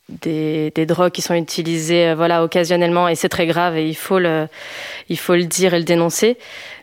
[0.09, 4.19] des, des, drogues qui sont utilisées, voilà, occasionnellement, et c'est très grave, et il faut
[4.19, 4.49] le,
[5.11, 6.39] il faut le dire et le dénoncer.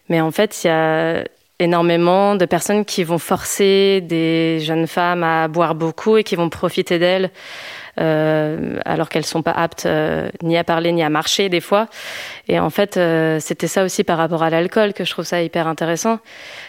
[0.08, 1.24] Mais en fait, il y a
[1.58, 6.50] énormément de personnes qui vont forcer des jeunes femmes à boire beaucoup et qui vont
[6.50, 11.50] profiter d'elles euh, alors qu'elles sont pas aptes euh, ni à parler ni à marcher
[11.50, 11.88] des fois.
[12.48, 15.42] Et en fait, euh, c'était ça aussi par rapport à l'alcool que je trouve ça
[15.42, 16.20] hyper intéressant,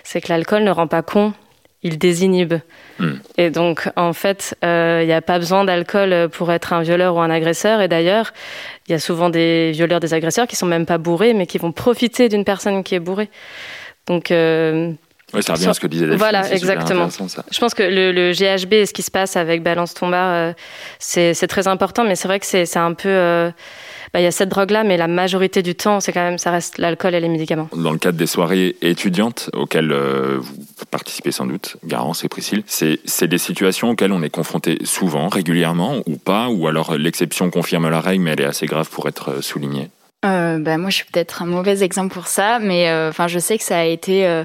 [0.05, 1.33] c'est que l'alcool ne rend pas con,
[1.83, 2.55] il désinhibe.
[2.99, 3.12] Mm.
[3.39, 7.21] Et donc, en fait, il n'y a pas besoin d'alcool pour être un violeur ou
[7.21, 7.81] un agresseur.
[7.81, 8.33] Et d'ailleurs,
[8.89, 11.59] il y a souvent des violeurs, des agresseurs qui sont même pas bourrés, mais qui
[11.59, 13.31] vont profiter d'une personne qui est bourrée.
[14.07, 14.93] Donc, euh,
[15.37, 16.18] oui, ça revient à ce que disait Delphine.
[16.18, 17.09] Voilà, exactement.
[17.51, 20.33] Je pense que le, le, GHB et ce qui se passe avec Balance ton bar,
[20.33, 20.53] euh,
[20.99, 23.09] c'est très important, mais c'est vrai que c'est un peu.
[23.09, 23.51] Euh,
[24.14, 26.51] bah, il y a cette drogue-là, mais la majorité du temps, c'est quand même, ça
[26.51, 27.68] reste l'alcool et les médicaments.
[27.75, 32.62] Dans le cadre des soirées étudiantes auxquelles euh, vous participez sans doute, Garance et Priscille,
[32.66, 37.90] c'est des situations auxquelles on est confronté souvent, régulièrement ou pas, ou alors l'exception confirme
[37.90, 39.90] la règle, mais elle est assez grave pour être soulignée.
[40.25, 43.59] Euh, bah, moi, je suis peut-être un mauvais exemple pour ça, mais enfin, je sais
[43.59, 44.44] que ça a été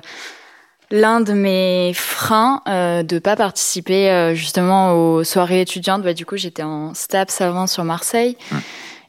[0.92, 6.04] l'un de mes freins euh, de pas participer euh, justement aux soirées étudiantes.
[6.04, 8.38] Bah, du coup, j'étais en STAPS avant sur Marseille.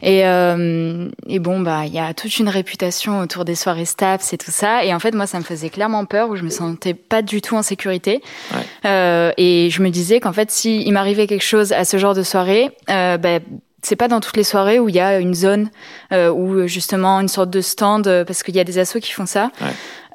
[0.02, 4.32] Et, euh, et bon, bah, il y a toute une réputation autour des soirées STAPS
[4.32, 4.84] et tout ça.
[4.84, 7.40] Et en fait, moi, ça me faisait clairement peur, où je me sentais pas du
[7.40, 8.20] tout en sécurité.
[8.52, 8.60] Ouais.
[8.84, 12.14] Euh, et je me disais qu'en fait, si il m'arrivait quelque chose à ce genre
[12.14, 13.38] de soirée, euh, bah,
[13.84, 15.68] c'est pas dans toutes les soirées où il y a une zone
[16.12, 19.10] euh, où justement une sorte de stand euh, parce qu'il y a des assos qui
[19.12, 19.68] font ça ouais.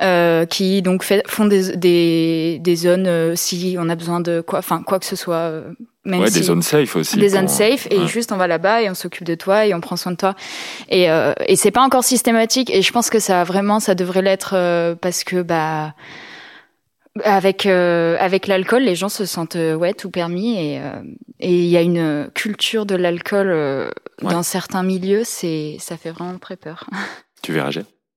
[0.04, 4.40] euh, qui donc fait, font des, des, des zones euh, si on a besoin de
[4.42, 5.64] quoi enfin quoi que ce soit euh,
[6.06, 8.08] même ouais, si, des zones safe aussi des zones safe et Ouais.
[8.08, 10.36] juste on va là-bas et on s'occupe de toi et on prend soin de toi
[10.88, 14.22] et euh, et c'est pas encore systématique et je pense que ça vraiment ça devrait
[14.22, 15.94] l'être euh, parce que bah
[17.24, 21.02] avec euh, avec l'alcool, les gens se sentent euh, ouais tout permis et euh,
[21.40, 23.90] et il y a une culture de l'alcool euh,
[24.24, 24.32] Ouais.
[24.34, 26.90] dans certains milieux, c'est ça fait vraiment très peur.
[27.44, 27.70] Tu verras,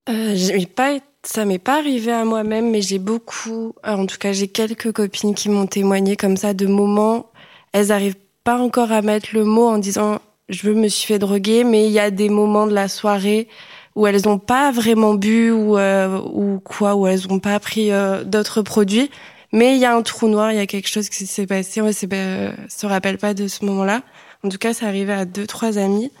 [0.09, 4.17] Euh, j'ai pas, ça m'est pas arrivé à moi-même, mais j'ai beaucoup, euh, en tout
[4.17, 7.29] cas, j'ai quelques copines qui m'ont témoigné comme ça de moments.
[7.71, 10.17] Elles arrivent pas encore à mettre le mot en disant
[10.49, 13.47] je me suis fait droguer, mais il y a des moments de la soirée
[13.95, 17.91] où elles ont pas vraiment bu ou euh, ou quoi, où elles ont pas pris
[17.91, 19.09] euh, d'autres produits,
[19.51, 21.81] mais il y a un trou noir, il y a quelque chose qui s'est passé.
[21.81, 24.01] On ne se rappelle pas de ce moment-là.
[24.43, 26.11] En tout cas, ça arrivait à deux trois amis.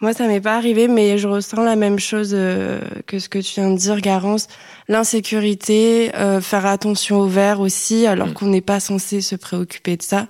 [0.00, 3.40] Moi, ça m'est pas arrivé, mais je ressens la même chose euh, que ce que
[3.40, 4.46] tu viens de dire, Garance.
[4.86, 10.02] L'insécurité, euh, faire attention au verre aussi, alors qu'on n'est pas censé se préoccuper de
[10.02, 10.28] ça.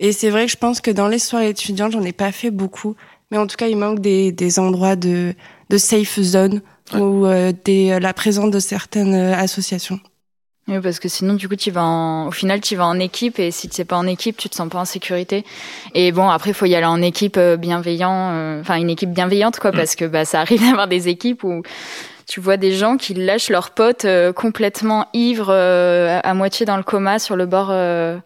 [0.00, 2.50] Et c'est vrai que je pense que dans les soirées étudiantes, j'en ai pas fait
[2.50, 2.94] beaucoup,
[3.30, 5.34] mais en tout cas, il manque des, des endroits de,
[5.70, 6.60] de safe zone
[6.94, 10.00] ou euh, des, la présence de certaines euh, associations.
[10.68, 13.38] Oui, parce que sinon, du coup, tu vas en, au final, tu vas en équipe
[13.38, 15.44] et si tu n'es pas en équipe, tu te sens pas en sécurité.
[15.94, 19.12] Et bon, après, il faut y aller en équipe euh, bienveillant, euh, enfin, une équipe
[19.12, 21.62] bienveillante, quoi, parce que, bah, ça arrive d'avoir des équipes où
[22.26, 26.66] tu vois des gens qui lâchent leurs potes euh, complètement ivres, euh, à, à moitié
[26.66, 28.18] dans le coma sur le bord, euh,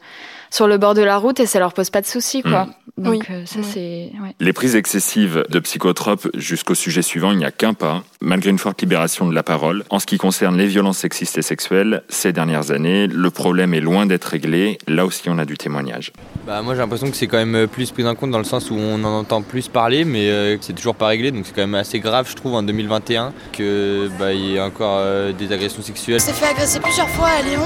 [0.51, 2.69] sur le bord de la route et ça leur pose pas de soucis, quoi.
[2.99, 4.35] Donc, euh, ça, c'est, ouais.
[4.41, 8.59] Les prises excessives de psychotropes jusqu'au sujet suivant, il n'y a qu'un pas, malgré une
[8.59, 9.85] forte libération de la parole.
[9.91, 13.81] En ce qui concerne les violences sexistes et sexuelles, ces dernières années, le problème est
[13.81, 14.79] loin d'être réglé.
[14.87, 16.13] Là aussi, on a du témoignage.
[16.47, 18.45] Bah, moi j'ai l'impression que c'est quand même euh, plus pris en compte dans le
[18.45, 21.45] sens où on en entend plus parler mais euh, que c'est toujours pas réglé donc
[21.47, 25.33] c'est quand même assez grave je trouve en 2021 que bah, y ait encore euh,
[25.33, 26.21] des agressions sexuelles.
[26.21, 27.63] s'est fait agresser plusieurs fois à Lyon.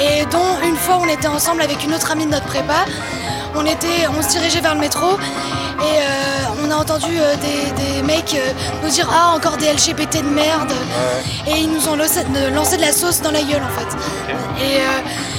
[0.00, 2.84] Et dont une fois on était ensemble avec une autre amie de notre prépa.
[3.56, 7.72] On, était, on se dirigeait vers le métro et euh, on a entendu euh, des,
[7.82, 8.52] des mecs euh,
[8.84, 10.72] nous dire Ah, encore des LGBT de merde.
[11.48, 14.64] Et ils nous ont lancé de, lancé de la sauce dans la gueule en fait.
[14.64, 14.78] Et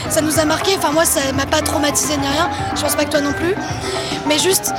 [0.09, 0.71] ça nous a marqué.
[0.77, 2.49] Enfin, moi, ça m'a pas traumatisé ni rien.
[2.75, 3.55] Je pense pas que toi non plus.
[4.27, 4.73] Mais juste,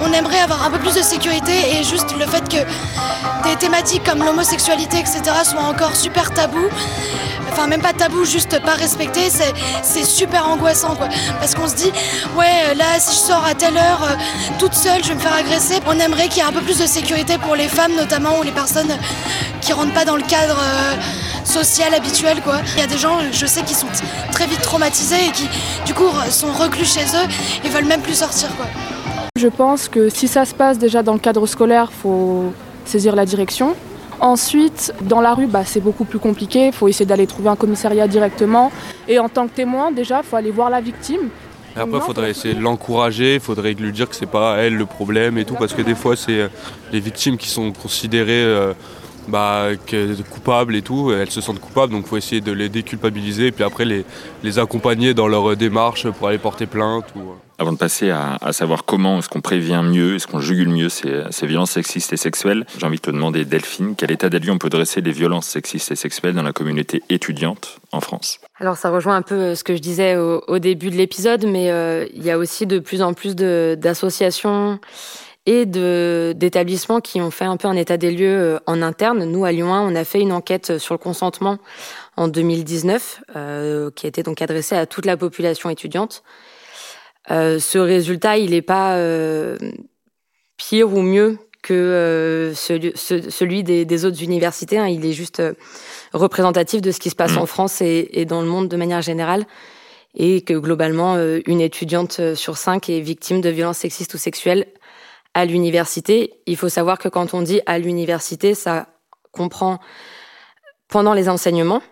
[0.00, 4.04] on aimerait avoir un peu plus de sécurité et juste le fait que des thématiques
[4.04, 6.68] comme l'homosexualité, etc., soient encore super tabous.
[7.52, 9.30] Enfin, même pas tabou, juste pas respecté,
[9.82, 11.08] c'est super angoissant, quoi.
[11.40, 11.90] Parce qu'on se dit,
[12.36, 14.14] ouais, là, si je sors à telle heure, euh,
[14.58, 15.80] toute seule, je vais me faire agresser.
[15.86, 18.42] On aimerait qu'il y ait un peu plus de sécurité pour les femmes, notamment, ou
[18.42, 18.94] les personnes
[19.62, 20.96] qui rentrent pas dans le cadre euh,
[21.44, 22.56] social habituel, quoi.
[22.74, 23.88] Il y a des gens, je sais, qui sont
[24.32, 25.48] très vite traumatisés et qui,
[25.86, 27.28] du coup, sont reclus chez eux
[27.64, 28.66] et veulent même plus sortir, quoi.
[29.36, 32.52] Je pense que si ça se passe déjà dans le cadre scolaire, faut
[32.86, 33.76] saisir la direction.
[34.18, 36.68] Ensuite, dans la rue, bah, c'est beaucoup plus compliqué.
[36.68, 38.72] Il faut essayer d'aller trouver un commissariat directement.
[39.08, 41.28] Et en tant que témoin, déjà, il faut aller voir la victime.
[41.76, 44.86] après, il faudrait essayer de l'encourager, il faudrait lui dire que c'est pas elle le
[44.86, 46.48] problème et tout, parce que des fois, c'est euh,
[46.90, 48.72] les victimes qui sont considérées euh,
[49.28, 49.68] bah,
[50.30, 53.52] coupables et tout, elles se sentent coupables, donc il faut essayer de les déculpabiliser et
[53.52, 54.04] puis après les,
[54.42, 57.06] les accompagner dans leur démarche pour aller porter plainte.
[57.16, 57.20] Ou...
[57.20, 57.34] Euh.
[57.58, 61.22] Avant de passer à, savoir comment est-ce qu'on prévient mieux, est-ce qu'on jugule mieux ces,
[61.30, 64.52] ces, violences sexistes et sexuelles, j'ai envie de te demander, Delphine, quel état des lieux
[64.52, 68.40] on peut dresser des violences sexistes et sexuelles dans la communauté étudiante en France?
[68.60, 71.70] Alors ça rejoint un peu euh, ce que je disais au, début de l'épisode, mais
[71.70, 74.78] euh, il y a aussi de plus en plus d'associations
[75.46, 79.24] et d'établissements qui ont fait un peu un état des lieux euh, en interne.
[79.24, 81.58] Nous, à Lyon 1, on a fait une enquête sur le consentement
[82.16, 86.24] en 2019, euh, qui a été donc adressée à toute la population étudiante.
[87.30, 89.56] Euh, ce résultat, il n'est pas euh,
[90.56, 94.78] pire ou mieux que euh, celui, celui des, des, autres universités.
[94.78, 94.86] Hein.
[94.86, 95.42] Il est juste
[96.12, 97.38] représentatif de ce qui se passe mmh.
[97.38, 99.44] en France et, et, dans le monde de manière générale.
[100.18, 104.66] Et que globalement, une étudiante sur cinq est victime de violences sexistes ou sexuelles
[105.36, 106.32] à l'université.
[106.46, 108.86] Il faut savoir que quand on dit à l'université, ça
[109.32, 109.78] comprend
[110.88, 111.82] pendant les enseignements,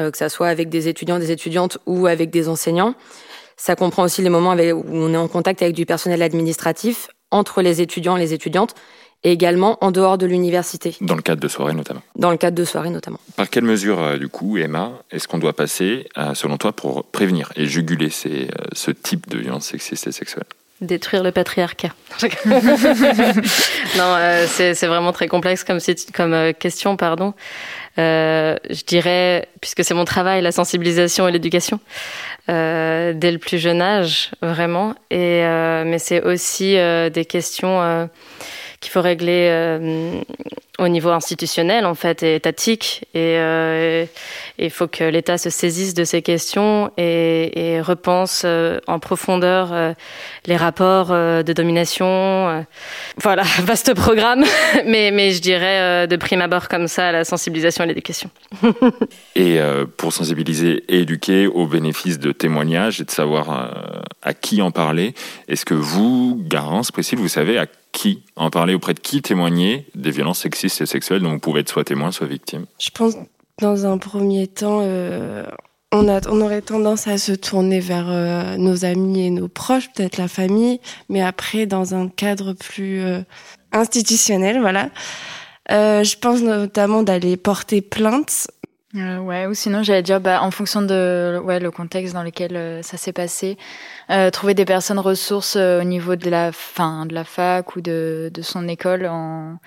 [0.00, 2.94] euh, que ça soit avec des étudiants, des étudiantes ou avec des enseignants.
[3.56, 7.62] Ça comprend aussi les moments où on est en contact avec du personnel administratif, entre
[7.62, 8.74] les étudiants et les étudiantes,
[9.22, 10.96] et également en dehors de l'université.
[11.00, 12.02] Dans le cadre de soirées notamment.
[12.16, 13.20] Dans le cadre de soirées notamment.
[13.36, 17.04] Par quelle mesure, euh, du coup, Emma, est-ce qu'on doit passer, euh, selon toi, pour
[17.04, 20.46] prévenir et juguler ces, ce type de violence sexiste et sexuelle
[20.80, 21.90] Détruire le patriarcat.
[22.46, 22.54] non,
[23.98, 25.78] euh, c'est vraiment très complexe comme,
[26.14, 27.34] comme euh, question, pardon.
[27.98, 31.80] Euh, je dirais, puisque c'est mon travail, la sensibilisation et l'éducation,
[32.48, 34.94] euh, dès le plus jeune âge, vraiment.
[35.10, 36.76] Et, euh, mais c'est aussi
[37.12, 38.08] des questions
[38.80, 40.20] qu'il faut régler euh,
[40.78, 43.04] au niveau institutionnel en fait et étatique.
[43.14, 44.06] Et euh,
[44.58, 49.72] il faut que l'État se saisisse de ces questions et, et repense euh, en profondeur
[49.72, 49.92] euh,
[50.46, 52.64] les rapports de domination
[53.20, 54.44] voilà vaste programme.
[54.86, 58.30] Mais mais je dirais de prime abord comme ça la sensibilisation et l'éducation.
[59.34, 59.58] Et
[59.96, 63.72] pour sensibiliser et éduquer au bénéfice de témoignages et de savoir
[64.22, 65.14] à qui en parler
[65.48, 69.86] est-ce que vous Garance Priscille vous savez à qui en parler, auprès de qui témoigner
[69.94, 73.14] des violences sexistes et sexuelles dont vous pouvez être soit témoin, soit victime Je pense,
[73.60, 75.44] dans un premier temps, euh,
[75.92, 79.90] on, a, on aurait tendance à se tourner vers euh, nos amis et nos proches,
[79.92, 83.20] peut-être la famille, mais après, dans un cadre plus euh,
[83.72, 84.90] institutionnel, voilà.
[85.68, 88.48] je pense notamment d'aller porter plainte
[88.96, 92.56] euh, ouais, ou sinon j'allais dire bah, en fonction de ouais le contexte dans lequel
[92.56, 93.58] euh, ça s'est passé,
[94.10, 97.82] euh, trouver des personnes ressources euh, au niveau de la fin de la fac ou
[97.82, 99.58] de, de son école en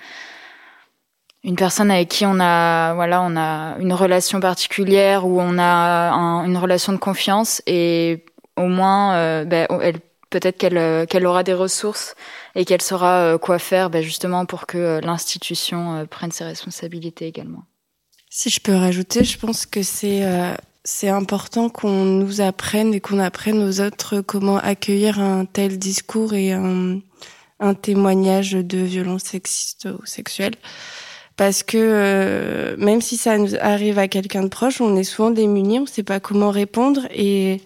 [1.44, 6.12] une personne avec qui on a voilà on a une relation particulière ou on a
[6.44, 8.24] une relation de confiance et
[8.56, 10.00] au moins bah, elle
[10.30, 12.14] peut-être qu'elle qu'elle aura des ressources
[12.54, 17.64] et qu'elle saura quoi faire bah, justement pour que l'institution prenne ses responsabilités également.
[18.34, 23.00] Si je peux rajouter, je pense que c'est euh, c'est important qu'on nous apprenne et
[23.00, 27.00] qu'on apprenne aux autres comment accueillir un tel discours et un,
[27.60, 30.54] un témoignage de violence sexiste ou sexuelle.
[31.36, 35.30] Parce que euh, même si ça nous arrive à quelqu'un de proche, on est souvent
[35.30, 37.60] démunis, on ne sait pas comment répondre et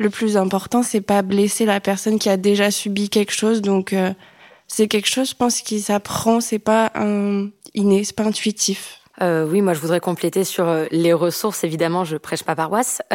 [0.00, 3.60] le plus important, c'est pas blesser la personne qui a déjà subi quelque chose.
[3.60, 4.12] Donc euh,
[4.66, 9.00] c'est quelque chose, je pense, qui s'apprend, c'est pas un inné, c'est pas intuitif.
[9.20, 11.64] Euh, oui, moi je voudrais compléter sur euh, les ressources.
[11.64, 13.02] Évidemment, je prêche pas paroisse.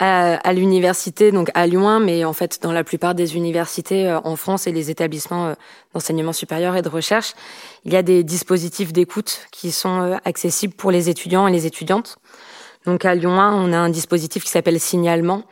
[0.00, 4.08] Euh, à, à l'université, donc à Lyon, mais en fait dans la plupart des universités
[4.08, 5.54] euh, en France et les établissements
[5.92, 7.34] d'enseignement supérieur et de recherche,
[7.84, 12.18] il y a des dispositifs d'écoute qui sont accessibles pour les étudiants et les étudiantes.
[12.86, 15.44] Donc à Lyon 1, on a un dispositif qui s'appelle signalement,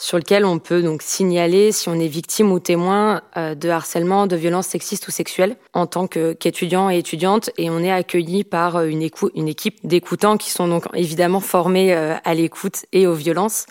[0.00, 4.26] sur lequel on peut donc signaler si on est victime ou témoin euh, de harcèlement,
[4.26, 7.50] de violences sexistes ou sexuelles en tant qu'étudiant et étudiante.
[7.58, 11.94] Et on est accueilli par euh, une, une équipe d'écoutants qui sont donc évidemment formés
[11.94, 13.66] euh, à l'écoute et aux violences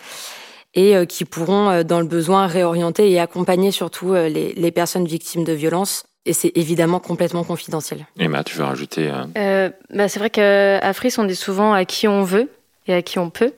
[0.76, 5.52] et qui pourront, dans le besoin, réorienter et accompagner surtout les, les personnes victimes de
[5.52, 6.04] violences.
[6.28, 8.06] Et c'est évidemment complètement confidentiel.
[8.20, 9.72] Emma, tu veux rajouter euh...
[9.90, 12.50] bah, C'est vrai qu'à Fris, on dit souvent à qui on veut
[12.90, 13.54] et à qui on peut.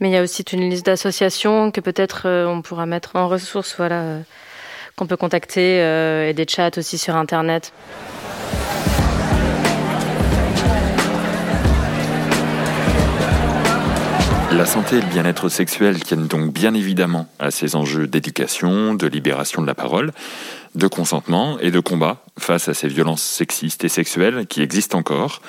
[0.00, 3.74] Mais il y a aussi une liste d'associations que peut-être on pourra mettre en ressources,
[3.76, 4.18] voilà,
[4.96, 5.78] qu'on peut contacter,
[6.28, 7.72] et des chats aussi sur Internet.
[14.56, 19.08] La santé et le bien-être sexuel tiennent donc bien évidemment à ces enjeux d'éducation, de
[19.08, 20.12] libération de la parole,
[20.76, 25.42] de consentement et de combat face à ces violences sexistes et sexuelles qui existent encore.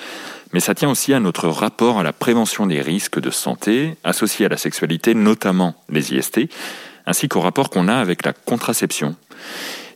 [0.54, 4.46] Mais ça tient aussi à notre rapport à la prévention des risques de santé associés
[4.46, 6.50] à la sexualité, notamment les IST,
[7.06, 9.16] ainsi qu'au rapport qu'on a avec la contraception.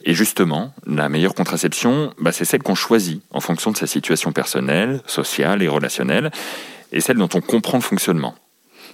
[0.04, 4.32] Et justement, la meilleure contraception, bah, c'est celle qu'on choisit en fonction de sa situation
[4.32, 6.32] personnelle, sociale et relationnelle,
[6.92, 8.36] et celle dont on comprend le fonctionnement.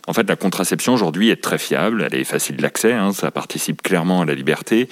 [0.07, 3.81] En fait, la contraception aujourd'hui est très fiable, elle est facile d'accès, hein, ça participe
[3.81, 4.87] clairement à la liberté,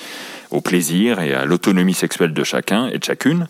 [0.50, 3.48] au plaisir et à l'autonomie sexuelle de chacun et de chacune.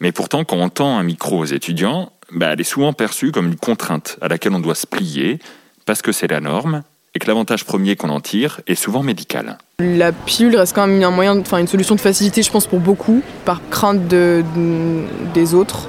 [0.00, 3.46] Mais pourtant, quand on tend un micro aux étudiants, bah, elle est souvent perçue comme
[3.46, 5.38] une contrainte à laquelle on doit se plier,
[5.86, 6.82] parce que c'est la norme,
[7.14, 9.58] et que l'avantage premier qu'on en tire est souvent médical.
[9.80, 12.80] La pilule reste quand même un moyen, enfin une solution de facilité, je pense, pour
[12.80, 15.02] beaucoup, par crainte de, de,
[15.34, 15.88] des autres.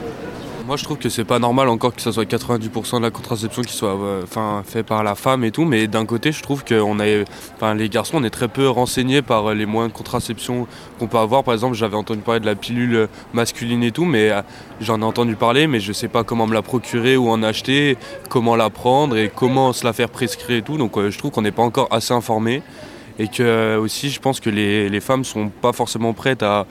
[0.70, 3.64] Moi, je trouve que c'est pas normal encore que ce soit 90% de la contraception
[3.64, 5.66] qui soit euh, enfin, fait par la femme et tout.
[5.66, 9.56] Mais d'un côté, je trouve que enfin, les garçons, on est très peu renseignés par
[9.56, 10.68] les moyens de contraception
[11.00, 11.44] qu'on peut avoir.
[11.44, 14.44] Par exemple, j'avais entendu parler de la pilule masculine et tout, mais euh,
[14.80, 17.98] j'en ai entendu parler, mais je sais pas comment me la procurer ou en acheter,
[18.30, 20.78] comment la prendre et comment se la faire prescrire et tout.
[20.78, 22.62] Donc, euh, je trouve qu'on n'est pas encore assez informé
[23.18, 26.68] et que aussi, je pense que les, les femmes sont pas forcément prêtes à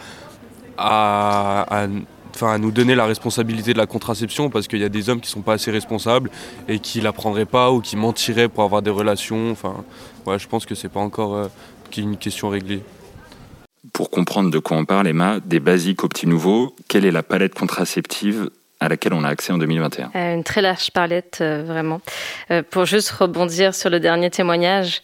[2.38, 5.20] enfin, à nous donner la responsabilité de la contraception parce qu'il y a des hommes
[5.20, 6.30] qui sont pas assez responsables
[6.68, 9.50] et qui la prendraient pas ou qui mentiraient pour avoir des relations.
[9.50, 9.84] Enfin,
[10.26, 11.48] ouais, je pense que c'est pas encore euh,
[11.96, 12.82] une question réglée.
[13.92, 17.22] Pour comprendre de quoi on parle, Emma, des basiques au petit nouveau, quelle est la
[17.22, 21.64] palette contraceptive à laquelle on a accès en 2021 euh, Une très large palette, euh,
[21.66, 22.00] vraiment.
[22.50, 25.02] Euh, pour juste rebondir sur le dernier témoignage,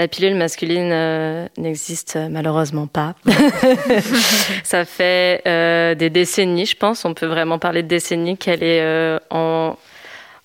[0.00, 3.14] la pilule masculine euh, n'existe malheureusement pas.
[4.64, 8.80] Ça fait euh, des décennies, je pense, on peut vraiment parler de décennies qu'elle est
[8.80, 9.76] euh, en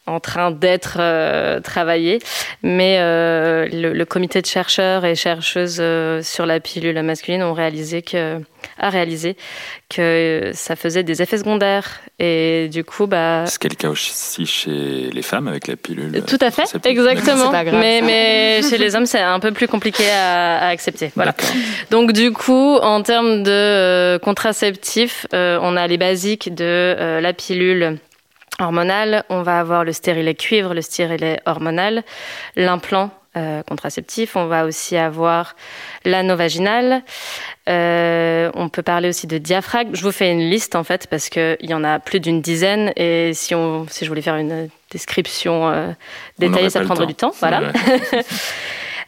[0.08, 2.20] en train d'être euh, travaillée,
[2.62, 7.54] mais euh, le, le, comité de chercheurs et chercheuses euh, sur la pilule masculine ont
[7.54, 8.40] réalisé que
[8.80, 9.36] a réalisé
[9.90, 12.02] que ça faisait des effets secondaires.
[12.20, 16.38] Et du coup bah c'est le cas aussi chez les femmes avec la pilule tout
[16.40, 17.52] à fait exactement.
[17.52, 21.12] mais mais chez les hommes c'est un peu plus compliqué à, à accepter.
[21.16, 21.34] Voilà.
[21.92, 27.98] Donc du coup en termes de contraceptifs on a les basiques de la pilule
[28.60, 32.04] hormonal, on va avoir le stérilet cuivre, le stérilet hormonal,
[32.56, 35.56] l'implant euh, contraceptif, on va aussi avoir
[36.06, 37.04] l'anneau vaginal,
[37.68, 39.94] euh, on peut parler aussi de diaphragme.
[39.94, 42.94] Je vous fais une liste en fait parce qu'il y en a plus d'une dizaine
[42.96, 45.92] et si, on, si je voulais faire une description euh,
[46.40, 47.34] détaillée, ça prendrait du temps.
[47.40, 47.62] Voilà.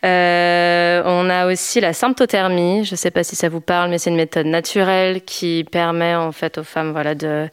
[0.06, 2.86] Euh, on a aussi la symptothermie.
[2.86, 6.16] Je ne sais pas si ça vous parle, mais c'est une méthode naturelle qui permet
[6.16, 7.50] en fait aux femmes, voilà, de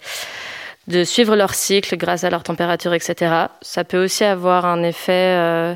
[0.88, 3.46] de suivre leur cycle grâce à leur température, etc.
[3.62, 5.74] Ça peut aussi avoir un effet euh,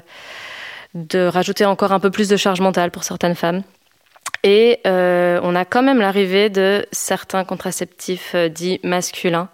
[0.94, 3.62] de rajouter encore un peu plus de charge mentale pour certaines femmes.
[4.44, 9.48] Et euh, on a quand même l'arrivée de certains contraceptifs euh, dits masculins.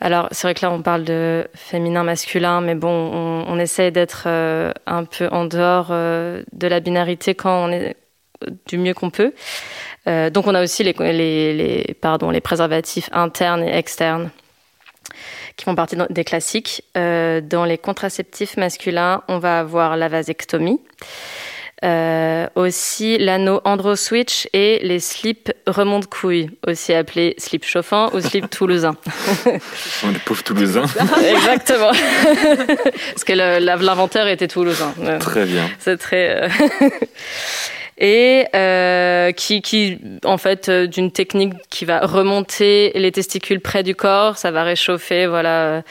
[0.00, 3.90] Alors c'est vrai que là on parle de féminin masculin, mais bon, on, on essaie
[3.90, 7.96] d'être euh, un peu en dehors de la binarité quand on est
[8.66, 9.34] du mieux qu'on peut.
[10.06, 14.30] Donc on a aussi les, les, les, pardon, les préservatifs internes et externes
[15.60, 16.82] qui font partie des classiques.
[16.96, 20.80] Euh, dans les contraceptifs masculins, on va avoir la vasectomie.
[21.84, 28.48] Euh, aussi l'anneau androswitch et les slips remonte couilles, aussi appelés slip chauffant ou slip
[28.50, 28.96] toulousain.
[29.44, 30.84] les pauvres toulousains.
[31.30, 31.92] Exactement.
[33.10, 34.94] Parce que l'inventeur était toulousain.
[35.20, 35.68] Très bien.
[35.78, 36.48] C'est très.
[38.02, 43.82] Et euh, qui, qui, en fait, euh, d'une technique qui va remonter les testicules près
[43.82, 45.82] du corps, ça va réchauffer, voilà,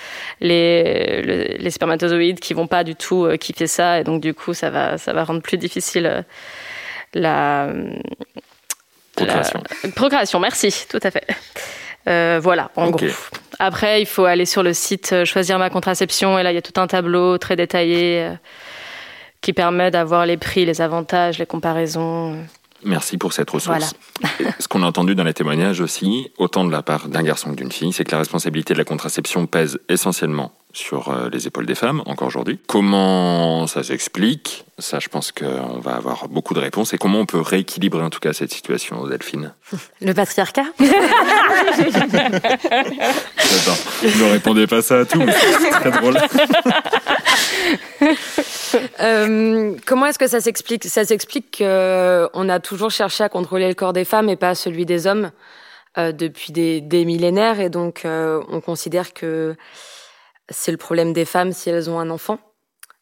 [0.42, 4.34] les, les, les spermatozoïdes qui vont pas du tout euh, kiffer ça, et donc du
[4.34, 6.26] coup, ça va, ça va rendre plus difficile
[7.14, 7.68] la
[9.16, 9.62] procréation.
[9.84, 11.28] La, procréation, merci, tout à fait.
[12.08, 13.06] Euh, voilà, en okay.
[13.06, 13.16] gros.
[13.60, 16.64] Après, il faut aller sur le site Choisir ma contraception, et là, il y a
[16.64, 18.32] tout un tableau très détaillé
[19.42, 22.38] qui permet d'avoir les prix, les avantages, les comparaisons.
[22.84, 23.94] Merci pour cette ressource.
[24.22, 24.54] Voilà.
[24.60, 27.56] Ce qu'on a entendu dans les témoignages aussi, autant de la part d'un garçon que
[27.56, 31.76] d'une fille, c'est que la responsabilité de la contraception pèse essentiellement sur les épaules des
[31.76, 32.60] femmes, encore aujourd'hui.
[32.68, 34.66] Comment ça s'explique?
[34.80, 36.94] Ça, je pense qu'on va avoir beaucoup de réponses.
[36.94, 39.54] Et comment on peut rééquilibrer en tout cas cette situation, Delphine?
[40.02, 40.66] Le patriarcat?
[44.02, 45.22] Ne répondez pas ça à tout,
[45.62, 46.18] c'est très drôle.
[49.00, 50.86] Euh, comment est-ce que ça s'explique?
[50.86, 54.86] Ça s'explique qu'on a toujours cherché à contrôler le corps des femmes et pas celui
[54.86, 55.32] des hommes
[55.98, 57.60] euh, depuis des, des, millénaires.
[57.60, 59.56] Et donc, euh, on considère que
[60.50, 62.40] c'est le problème des femmes si elles ont un enfant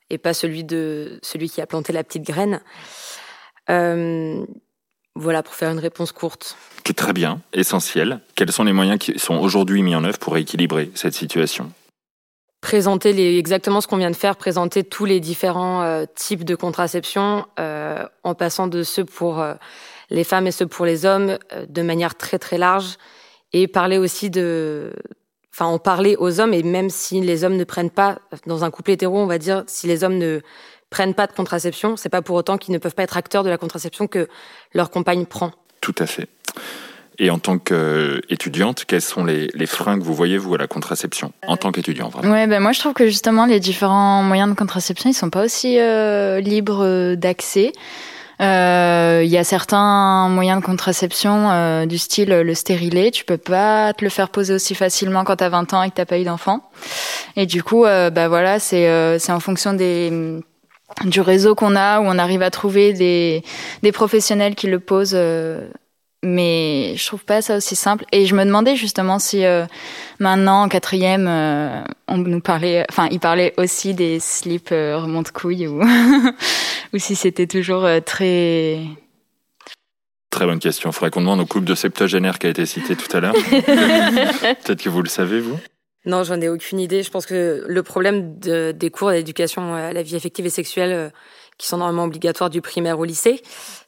[0.09, 2.61] et pas celui de celui qui a planté la petite graine.
[3.67, 6.55] voilà, pour faire une réponse courte.
[6.83, 8.21] Qui est très bien, essentiel.
[8.35, 11.71] Quels sont les moyens qui sont aujourd'hui mis en œuvre pour équilibrer cette situation?
[12.61, 16.55] Présenter les, exactement ce qu'on vient de faire, présenter tous les différents euh, types de
[16.55, 19.53] contraception, euh, en passant de ceux pour euh,
[20.09, 21.37] les femmes et ceux pour les hommes,
[21.67, 22.97] de manière très très large,
[23.53, 24.91] et parler aussi de,
[25.57, 28.69] enfin, en parler aux hommes, et même si les hommes ne prennent pas, dans un
[28.69, 30.41] couple hétéro, on va dire, si les hommes ne
[30.91, 33.49] prennent pas de contraception, c'est pas pour autant qu'ils ne peuvent pas être acteurs de
[33.49, 34.27] la contraception que
[34.73, 35.51] leur compagne prend.
[35.81, 36.27] Tout à fait.
[37.19, 40.67] Et en tant qu'étudiante, quels sont les, les, freins que vous voyez, vous, à la
[40.67, 44.51] contraception, en tant qu'étudiant vraiment Ouais, ben moi je trouve que justement les différents moyens
[44.51, 47.71] de contraception, ils sont pas aussi euh, libres d'accès.
[48.39, 53.37] Euh, il y a certains moyens de contraception euh, du style le stérilet, tu peux
[53.37, 56.05] pas te le faire poser aussi facilement quand tu as 20 ans et que t'as
[56.05, 56.61] pas eu d'enfant.
[57.35, 60.41] Et du coup, euh, bah voilà, c'est euh, c'est en fonction des
[61.05, 63.43] du réseau qu'on a où on arrive à trouver des
[63.81, 65.17] des professionnels qui le posent
[66.27, 68.05] mais je trouve pas ça aussi simple.
[68.11, 69.65] Et je me demandais justement si euh,
[70.19, 75.31] maintenant en quatrième, euh, on nous parlait, enfin, il parlait aussi des slips euh, remonte
[75.31, 75.81] couilles ou
[76.93, 78.79] ou si c'était toujours euh, très
[80.29, 80.89] Très bonne question.
[80.89, 83.33] Il faudrait qu'on demande au couple de septuagénaires qui a été cité tout à l'heure.
[84.63, 85.57] Peut-être que vous le savez, vous
[86.05, 87.01] Non, j'en ai aucune idée.
[87.01, 91.11] Je pense que le problème de, des cours d'éducation à la vie affective et sexuelle
[91.57, 93.41] qui sont normalement obligatoires du primaire au lycée,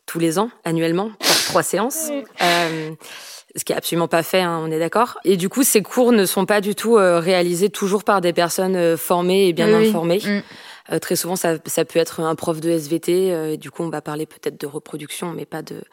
[0.10, 2.10] tous les ans, annuellement, pour trois séances.
[2.42, 2.92] Euh,
[3.56, 5.20] ce qui est absolument pas fait, hein, on est d'accord.
[5.24, 8.34] Et du coup, ces cours ne sont pas du tout euh, réalisés toujours par des
[8.34, 10.22] personnes euh, formées et bien informées.
[10.24, 10.42] Mm.
[10.94, 13.54] Euh, très souvent, ça, ça, peut être un prof de SVT.
[13.54, 15.84] et du coup, on va parler peut-être de reproduction, mais pas de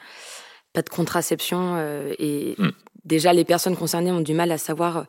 [0.72, 1.78] pas de contraception.
[2.18, 2.70] et mm.
[3.04, 5.04] déjà, les personnes concernées ont du mal à savoir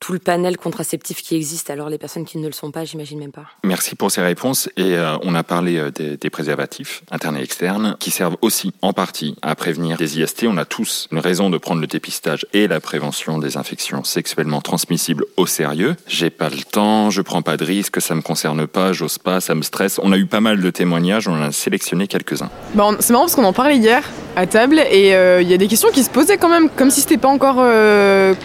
[0.00, 1.70] tout le panel contraceptif qui existe.
[1.70, 3.46] Alors les personnes qui ne le sont pas, j'imagine même pas.
[3.64, 4.68] Merci pour ces réponses.
[4.76, 8.72] Et euh, on a parlé euh, des, des, préservatifs internes et externes qui servent aussi
[8.82, 10.44] en partie à prévenir des IST.
[10.44, 14.60] On a tous une raison de prendre le dépistage et la prévention des infections sexuellement
[14.60, 15.96] transmissibles au sérieux.
[16.06, 19.40] J'ai pas le temps, je prends pas de risque, ça me concerne pas, j'ose pas,
[19.40, 19.98] ça me stresse.
[20.02, 22.50] On a eu pas mal de témoignages, on en a sélectionné quelques-uns.
[22.74, 24.04] Bon, c'est marrant parce qu'on en parlait hier
[24.36, 26.90] à table et euh, il y a des questions qui se posaient quand même, comme
[26.90, 27.56] si c'était pas encore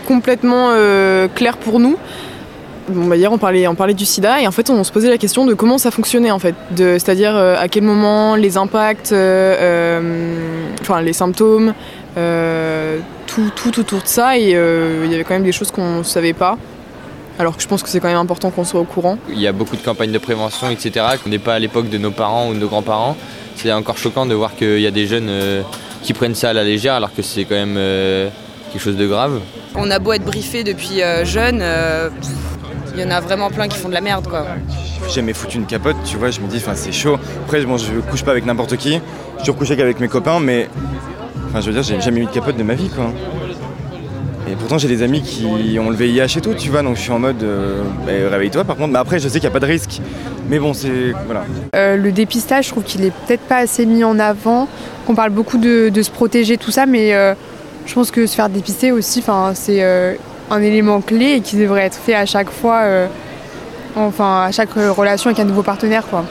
[0.07, 0.73] complètement
[1.33, 1.97] clair pour nous.
[2.89, 5.17] Bah, hier, on parlait, on parlait du sida et en fait, on se posait la
[5.17, 6.55] question de comment ça fonctionnait en fait.
[6.75, 11.73] C'est-à-dire euh, à quel moment les impacts, euh, euh, enfin les symptômes,
[12.15, 14.37] tout, tout autour de ça.
[14.37, 16.57] Et il y avait quand même des choses qu'on ne savait pas.
[17.39, 19.17] Alors que je pense que c'est quand même important qu'on soit au courant.
[19.29, 21.05] Il y a beaucoup de campagnes de prévention, etc.
[21.25, 23.17] On n'est pas à l'époque de nos parents ou de nos grands-parents.
[23.55, 25.31] C'est encore choquant de voir qu'il y a des jeunes
[26.03, 27.79] qui prennent ça à la légère alors que c'est quand même
[28.73, 29.39] quelque chose de grave.
[29.75, 32.09] On a beau être briefé depuis euh, jeune, euh,
[32.95, 34.45] il y en a vraiment plein qui font de la merde quoi.
[35.07, 37.17] J'ai jamais foutu une capote, tu vois, je me dis, c'est chaud.
[37.45, 38.99] Après, bon, je couche pas avec n'importe qui,
[39.37, 40.67] je suis couché qu'avec mes copains, mais
[41.47, 43.11] enfin, je veux dire, j'ai jamais eu de capote de ma vie quoi.
[44.49, 45.45] Et pourtant, j'ai des amis qui
[45.79, 48.63] ont le VIH et tout, tu vois, donc je suis en mode euh, bah, réveille-toi
[48.63, 48.91] par contre.
[48.91, 50.01] Mais après, je sais qu'il n'y a pas de risque.
[50.49, 51.13] Mais bon, c'est.
[51.25, 51.45] Voilà.
[51.95, 54.67] le dépistage, je trouve qu'il est peut-être pas assez mis en avant,
[55.05, 57.13] qu'on parle beaucoup de, de, se protéger, tout ça, mais
[57.85, 59.23] je pense que se faire dépister aussi,
[59.53, 60.15] c'est euh,
[60.49, 63.07] un élément clé et qui devrait être fait à chaque fois, euh,
[63.95, 66.25] enfin à chaque relation avec un nouveau partenaire, quoi.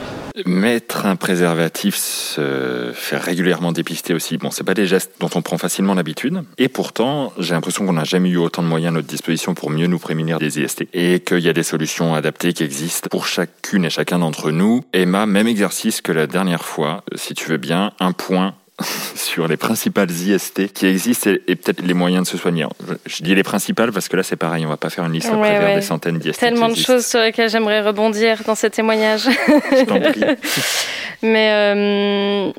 [0.47, 5.43] Mettre un préservatif, se faire régulièrement dépister aussi, bon, c'est pas des gestes dont on
[5.43, 6.41] prend facilement l'habitude.
[6.57, 9.69] Et pourtant, j'ai l'impression qu'on n'a jamais eu autant de moyens à notre disposition pour
[9.69, 10.87] mieux nous prémunir des IST.
[10.93, 14.81] Et qu'il y a des solutions adaptées qui existent pour chacune et chacun d'entre nous.
[14.91, 18.55] Emma, même exercice que la dernière fois, si tu veux bien, un point
[19.15, 22.65] sur les principales IST qui existent et, peut-être les moyens de se soigner.
[23.05, 25.29] Je, dis les principales parce que là c'est pareil, on va pas faire une liste
[25.29, 26.39] à ouais, des centaines d'IST.
[26.39, 29.27] Tellement de choses sur lesquelles j'aimerais rebondir dans ces témoignages.
[29.27, 30.23] Je t'en prie.
[31.21, 32.51] Mais euh,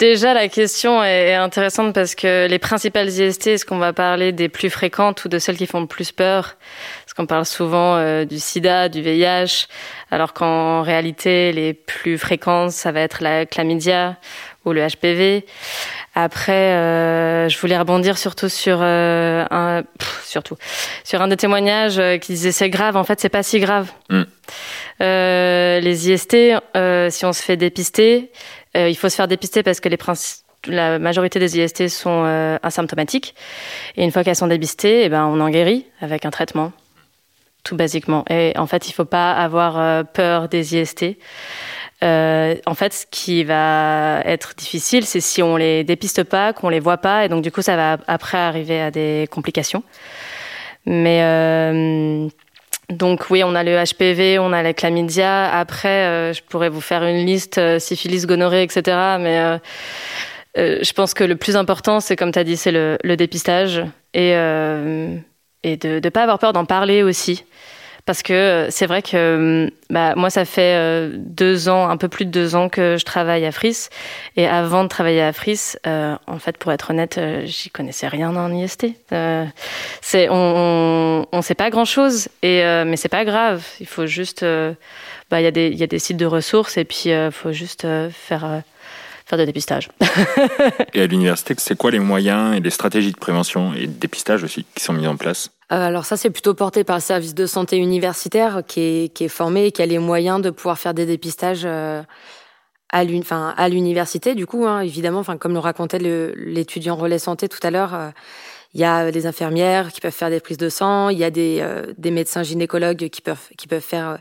[0.00, 4.48] déjà la question est intéressante parce que les principales IST, est-ce qu'on va parler des
[4.48, 6.56] plus fréquentes ou de celles qui font le plus peur?
[7.04, 9.68] Parce qu'on parle souvent euh, du sida, du VIH,
[10.10, 14.16] alors qu'en réalité les plus fréquentes ça va être la chlamydia
[14.68, 15.44] ou le HPV.
[16.14, 19.82] Après, euh, je voulais rebondir surtout sur euh, un,
[20.24, 20.56] surtout
[21.04, 22.96] sur un des témoignages euh, qui disait c'est grave.
[22.96, 23.90] En fait, c'est pas si grave.
[24.10, 24.22] Mm.
[25.00, 26.36] les IST,
[27.10, 28.30] si on se fait dépister,
[28.74, 29.98] il faut se faire dépister parce que les
[30.66, 33.34] la majorité des IST sont asymptomatiques.
[33.96, 36.72] Et une fois qu'elles sont dépistées, eh ben, on en guérit avec un traitement
[37.68, 38.24] tout basiquement.
[38.30, 41.18] Et en fait, il ne faut pas avoir euh, peur des IST.
[42.04, 46.68] Euh, en fait, ce qui va être difficile, c'est si on les dépiste pas, qu'on
[46.68, 49.82] les voit pas, et donc du coup, ça va après arriver à des complications.
[50.86, 52.28] Mais euh,
[52.90, 55.52] donc oui, on a le HPV, on a la chlamydia.
[55.52, 58.96] Après, je pourrais vous faire une liste syphilis, gonorrhée, etc.
[59.18, 59.58] Mais
[60.56, 63.84] je pense que le plus important, c'est comme tu as dit, c'est le, le, dépistage
[64.14, 64.34] et
[65.62, 67.44] et de ne pas avoir peur d'en parler aussi.
[68.08, 72.24] Parce que c'est vrai que bah, moi, ça fait euh, deux ans, un peu plus
[72.24, 73.88] de deux ans que je travaille à Fris.
[74.38, 78.08] Et avant de travailler à Fris, euh, en fait, pour être honnête, euh, j'y connaissais
[78.08, 78.86] rien en IST.
[80.00, 83.62] c'est, on ne sait pas grand-chose, et mais c'est pas grave.
[83.78, 84.42] Il faut juste...
[85.30, 88.62] Bah, il y a des sites de ressources, et puis il faut juste faire
[89.28, 89.90] faire de dépistage.
[90.94, 94.42] et à l'université, c'est quoi les moyens et les stratégies de prévention et de dépistage
[94.42, 95.50] aussi qui sont mis en place?
[95.70, 99.24] Euh, alors ça, c'est plutôt porté par le service de santé universitaire qui est, qui
[99.24, 102.02] est formé et qui a les moyens de pouvoir faire des dépistages euh,
[102.90, 104.34] à l'université.
[104.34, 108.08] Du coup, hein, évidemment, enfin comme le racontait l'étudiant relais santé tout à l'heure, euh,
[108.72, 111.30] il y a des infirmières qui peuvent faire des prises de sang, il y a
[111.30, 111.66] des,
[111.96, 114.18] des médecins gynécologues qui peuvent, qui peuvent faire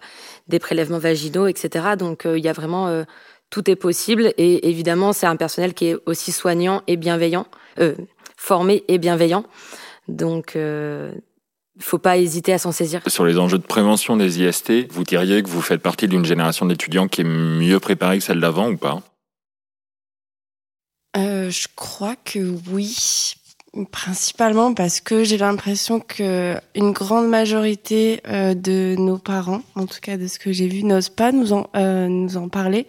[0.47, 1.85] des prélèvements vaginaux, etc.
[1.99, 3.03] Donc il y a vraiment
[3.49, 4.33] tout est possible.
[4.37, 7.47] Et évidemment, c'est un personnel qui est aussi soignant et bienveillant,
[7.79, 7.95] euh,
[8.35, 9.43] formé et bienveillant.
[10.07, 11.11] Donc, euh,
[11.79, 13.01] faut pas hésiter à s'en saisir.
[13.07, 16.65] Sur les enjeux de prévention des IST, vous diriez que vous faites partie d'une génération
[16.65, 19.01] d'étudiants qui est mieux préparée que celle d'avant ou pas?
[21.15, 22.39] Euh, Je crois que
[22.71, 23.35] oui.
[23.91, 29.99] Principalement parce que j'ai l'impression que une grande majorité euh, de nos parents, en tout
[30.01, 32.87] cas de ce que j'ai vu, n'osent pas nous en, euh, nous en parler.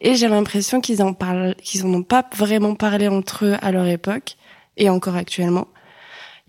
[0.00, 3.72] Et j'ai l'impression qu'ils en parlent, qu'ils en ont pas vraiment parlé entre eux à
[3.72, 4.36] leur époque
[4.76, 5.68] et encore actuellement.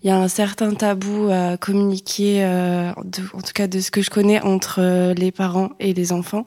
[0.02, 4.00] Il y a un certain tabou à communiquer, euh, en tout cas de ce que
[4.00, 6.46] je connais entre euh, les parents et les enfants.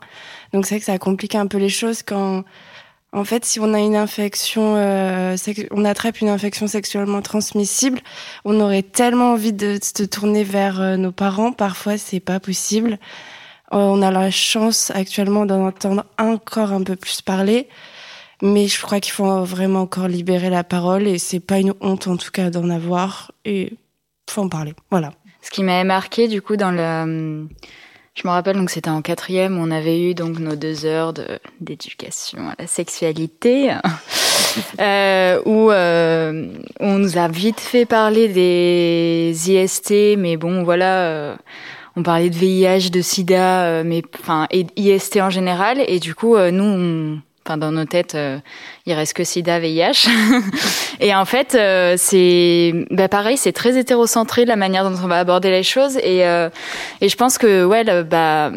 [0.53, 2.43] Donc c'est vrai que ça complique un peu les choses quand,
[3.13, 5.35] en fait, si on a une infection, euh,
[5.69, 7.99] on attrape une infection sexuellement transmissible,
[8.43, 11.51] on aurait tellement envie de se tourner vers euh, nos parents.
[11.51, 12.97] Parfois, c'est pas possible.
[13.73, 17.67] Euh, on a la chance actuellement d'en entendre encore un peu plus parler.
[18.41, 22.07] Mais je crois qu'il faut vraiment encore libérer la parole et c'est pas une honte
[22.07, 23.73] en tout cas d'en avoir et
[24.29, 24.73] faut en parler.
[24.91, 25.11] Voilà.
[25.41, 27.47] Ce qui m'avait marqué du coup dans le,
[28.15, 31.13] je me rappelle donc c'était en quatrième, on avait eu donc nos deux heures
[31.59, 33.71] d'éducation à la sexualité,
[34.79, 36.47] euh, où euh,
[36.79, 41.05] on nous a vite fait parler des IST, mais bon voilà.
[41.05, 41.35] Euh,
[41.95, 45.83] on parlait de VIH, de SIDA, euh, mais enfin et IST en général.
[45.87, 48.39] Et du coup, euh, nous, enfin dans nos têtes, euh,
[48.85, 50.07] il reste que SIDA, VIH.
[50.99, 51.57] et en fait,
[51.97, 55.97] c'est bah, pareil, c'est très hétérocentré la manière dont on va aborder les choses.
[55.97, 56.19] Et
[57.01, 58.51] et je pense que ouais, bah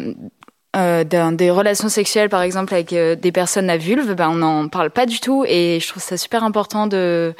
[0.73, 4.91] dans des relations sexuelles, par exemple, avec des personnes à vulve, bah, on n'en parle
[4.91, 5.43] pas du tout.
[5.47, 7.33] Et je trouve ça super important de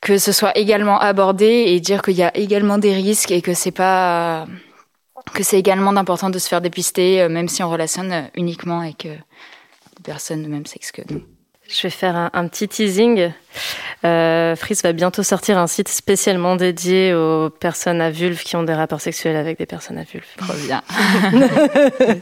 [0.00, 3.54] que ce soit également abordé et dire qu'il y a également des risques et que
[3.54, 4.46] c'est pas
[5.32, 8.80] que c'est également important de se faire dépister, euh, même si on relationne euh, uniquement
[8.80, 9.16] avec euh,
[9.96, 11.22] des personnes de même sexe que nous.
[11.68, 13.32] Je vais faire un, petit teasing.
[14.04, 18.64] Euh, Fris va bientôt sortir un site spécialement dédié aux personnes à vulve qui ont
[18.64, 20.26] des rapports sexuels avec des personnes à vulve.
[20.36, 20.82] Trop bien.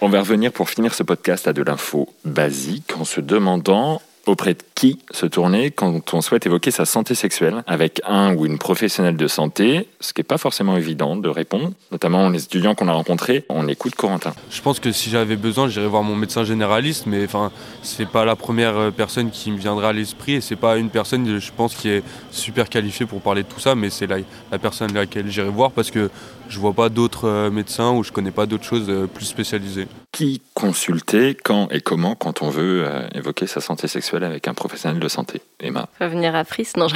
[0.00, 4.54] On va revenir pour finir ce podcast à de l'info basique en se demandant auprès
[4.54, 8.56] de qui se tourner quand on souhaite évoquer sa santé sexuelle avec un ou une
[8.56, 12.88] professionnelle de santé, ce qui n'est pas forcément évident de répondre, notamment les étudiants qu'on
[12.88, 13.44] a rencontrés.
[13.50, 14.32] On écoute Corentin.
[14.50, 17.52] Je pense que si j'avais besoin, j'irais voir mon médecin généraliste, mais enfin,
[17.82, 20.88] c'est pas la première euh, personne qui me viendra à l'esprit et c'est pas une
[20.88, 24.16] personne, je pense, qui est super qualifiée pour parler de tout ça, mais c'est la,
[24.50, 26.08] la personne laquelle j'irai voir parce que
[26.48, 29.88] je vois pas d'autres euh, médecins ou je connais pas d'autres choses euh, plus spécialisées.
[30.10, 34.69] Qui consulter, quand et comment, quand on veut évoquer sa santé sexuelle avec un professionnel
[34.72, 35.40] de santé.
[35.60, 35.88] Emma.
[35.98, 36.86] Peut venir à Fris, non,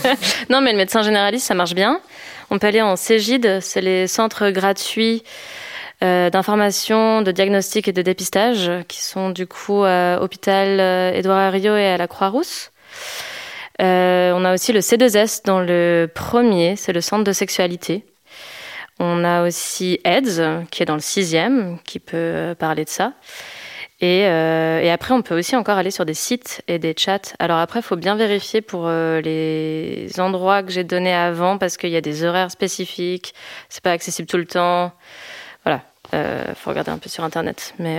[0.50, 2.00] non, mais le médecin généraliste, ça marche bien.
[2.50, 5.22] On peut aller en Cégide, c'est les centres gratuits
[6.02, 11.40] euh, d'information, de diagnostic et de dépistage qui sont du coup à hôpital euh, Édouard
[11.40, 12.72] Herriot et à la Croix-Rousse.
[13.80, 18.04] Euh, on a aussi le C2S dans le premier, c'est le centre de sexualité.
[19.00, 23.12] On a aussi AIDS, qui est dans le sixième, qui peut parler de ça.
[24.04, 27.34] Euh, et, après, on peut aussi encore aller sur des sites et des chats.
[27.38, 31.76] Alors après, il faut bien vérifier pour euh, les endroits que j'ai donnés avant parce
[31.76, 33.34] qu'il y a des horaires spécifiques.
[33.68, 34.92] C'est pas accessible tout le temps.
[35.64, 35.82] Voilà.
[36.12, 37.98] Il faut regarder un peu sur Internet, mais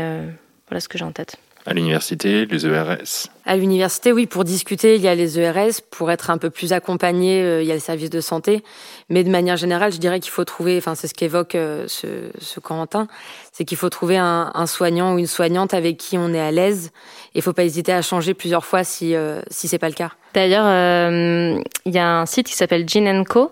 [0.70, 1.38] voilà ce que j'ai en tête.
[1.68, 5.82] À l'université, les ERS À l'université, oui, pour discuter, il y a les ERS.
[5.89, 8.63] Pour être un peu plus accompagné, euh, il y a le service de santé.
[9.09, 12.30] Mais de manière générale, je dirais qu'il faut trouver, enfin, c'est ce qu'évoque euh, ce,
[12.39, 13.07] ce Corentin,
[13.51, 16.51] c'est qu'il faut trouver un, un, soignant ou une soignante avec qui on est à
[16.51, 16.91] l'aise.
[17.34, 19.95] Et il faut pas hésiter à changer plusieurs fois si, euh, si c'est pas le
[19.95, 20.11] cas.
[20.36, 23.51] D'ailleurs, euh, il y a un site qui s'appelle Gin Co.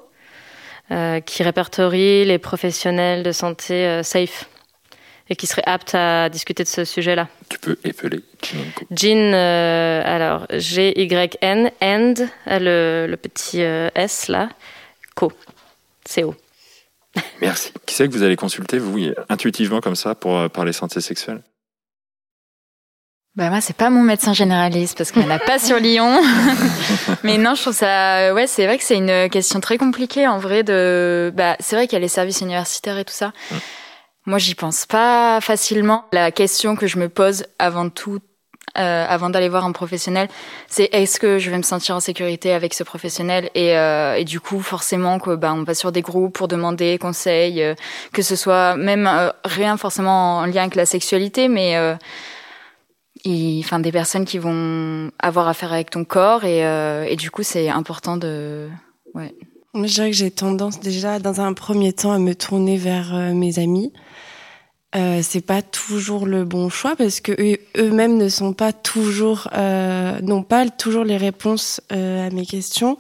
[0.92, 4.50] Euh, qui répertorie les professionnels de santé safe
[5.30, 7.28] et qui serait apte à discuter de ce sujet-là.
[7.50, 8.24] Tu peux épeler
[8.92, 12.14] Jean, euh, alors G-Y-N, and,
[12.48, 14.50] le, le petit euh, S là,
[15.16, 15.32] co,
[16.06, 16.36] C-O.
[17.42, 17.72] Merci.
[17.86, 19.00] Qui c'est que vous allez consulter, vous,
[19.30, 21.42] intuitivement comme ça, pour euh, parler santé sexuelle?
[23.36, 26.22] Bah moi c'est pas mon médecin généraliste parce qu'il n'y en a pas sur Lyon.
[27.24, 30.38] Mais non, je trouve ça ouais, c'est vrai que c'est une question très compliquée en
[30.38, 33.34] vrai de bah c'est vrai qu'il y a les services universitaires et tout ça.
[34.26, 36.06] Moi, j'y pense pas facilement.
[36.14, 38.20] La question que je me pose avant tout,
[38.78, 40.30] euh, avant d'aller voir un professionnel,
[40.68, 43.50] c'est est-ce que je vais me sentir en sécurité avec ce professionnel?
[43.54, 46.98] Et, euh, et du coup, forcément, que bah, on va sur des groupes pour demander
[46.98, 47.76] conseils, euh,
[48.14, 51.96] que ce soit même euh, rien forcément en lien avec la sexualité, mais euh,
[53.60, 56.60] enfin des personnes qui vont avoir affaire avec ton corps et,
[57.10, 58.70] et du coup, c'est important de
[59.16, 59.36] ouais.
[59.76, 63.60] Je dirais que j'ai tendance déjà, dans un premier temps, à me tourner vers mes
[63.60, 63.92] amis
[64.96, 67.32] euh, c'est pas toujours le bon choix parce que
[67.78, 72.98] eux-mêmes ne sont pas toujours euh, n'ont pas toujours les réponses euh, à mes questions.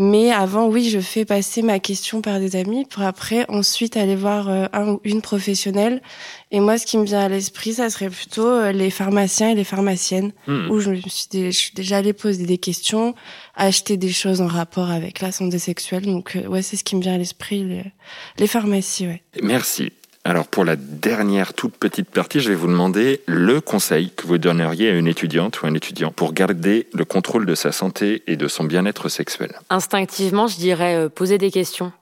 [0.00, 4.16] Mais avant, oui, je fais passer ma question par des amis pour après ensuite aller
[4.16, 6.02] voir euh, un ou une professionnelle.
[6.50, 9.54] Et moi, ce qui me vient à l'esprit, ça serait plutôt euh, les pharmaciens et
[9.54, 10.70] les pharmaciennes, mmh.
[10.70, 13.14] où je me suis, je suis déjà allée poser des questions,
[13.54, 16.06] acheter des choses en rapport avec la santé sexuelle.
[16.06, 17.84] Donc, ouais, c'est ce qui me vient à l'esprit, les,
[18.38, 19.22] les pharmacies, ouais.
[19.42, 19.92] Merci.
[20.26, 24.38] Alors pour la dernière toute petite partie, je vais vous demander le conseil que vous
[24.38, 28.36] donneriez à une étudiante ou un étudiant pour garder le contrôle de sa santé et
[28.36, 29.52] de son bien-être sexuel.
[29.68, 31.92] Instinctivement, je dirais euh, poser des questions.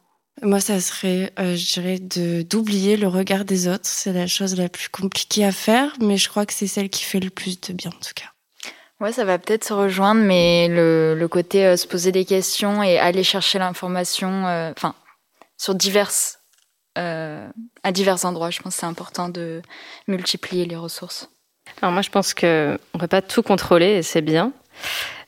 [0.41, 3.85] Moi, ça serait, euh, je dirais, de d'oublier le regard des autres.
[3.85, 7.05] C'est la chose la plus compliquée à faire, mais je crois que c'est celle qui
[7.05, 8.27] fait le plus de bien, en tout cas.
[9.01, 12.83] Ouais, ça va peut-être se rejoindre, mais le, le côté euh, se poser des questions
[12.85, 14.95] et aller chercher l'information, euh, enfin,
[15.59, 16.39] sur diverses
[16.99, 17.49] euh,
[17.83, 18.51] à divers endroits.
[18.51, 19.63] Je pense que c'est important de
[20.09, 21.29] multiplier les ressources.
[21.81, 24.53] Alors moi, je pense qu'on ne peut pas tout contrôler et c'est bien,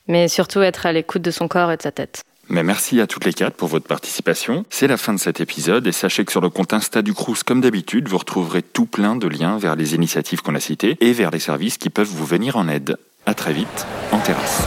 [0.07, 2.23] mais surtout être à l'écoute de son corps et de sa tête.
[2.47, 4.65] Mais merci à toutes les quatre pour votre participation.
[4.69, 7.43] C'est la fin de cet épisode et sachez que sur le compte Insta du Crous,
[7.43, 11.11] comme d'habitude, vous retrouverez tout plein de liens vers les initiatives qu'on a citées et
[11.11, 12.97] vers les services qui peuvent vous venir en aide.
[13.25, 14.61] À très vite en terrasse.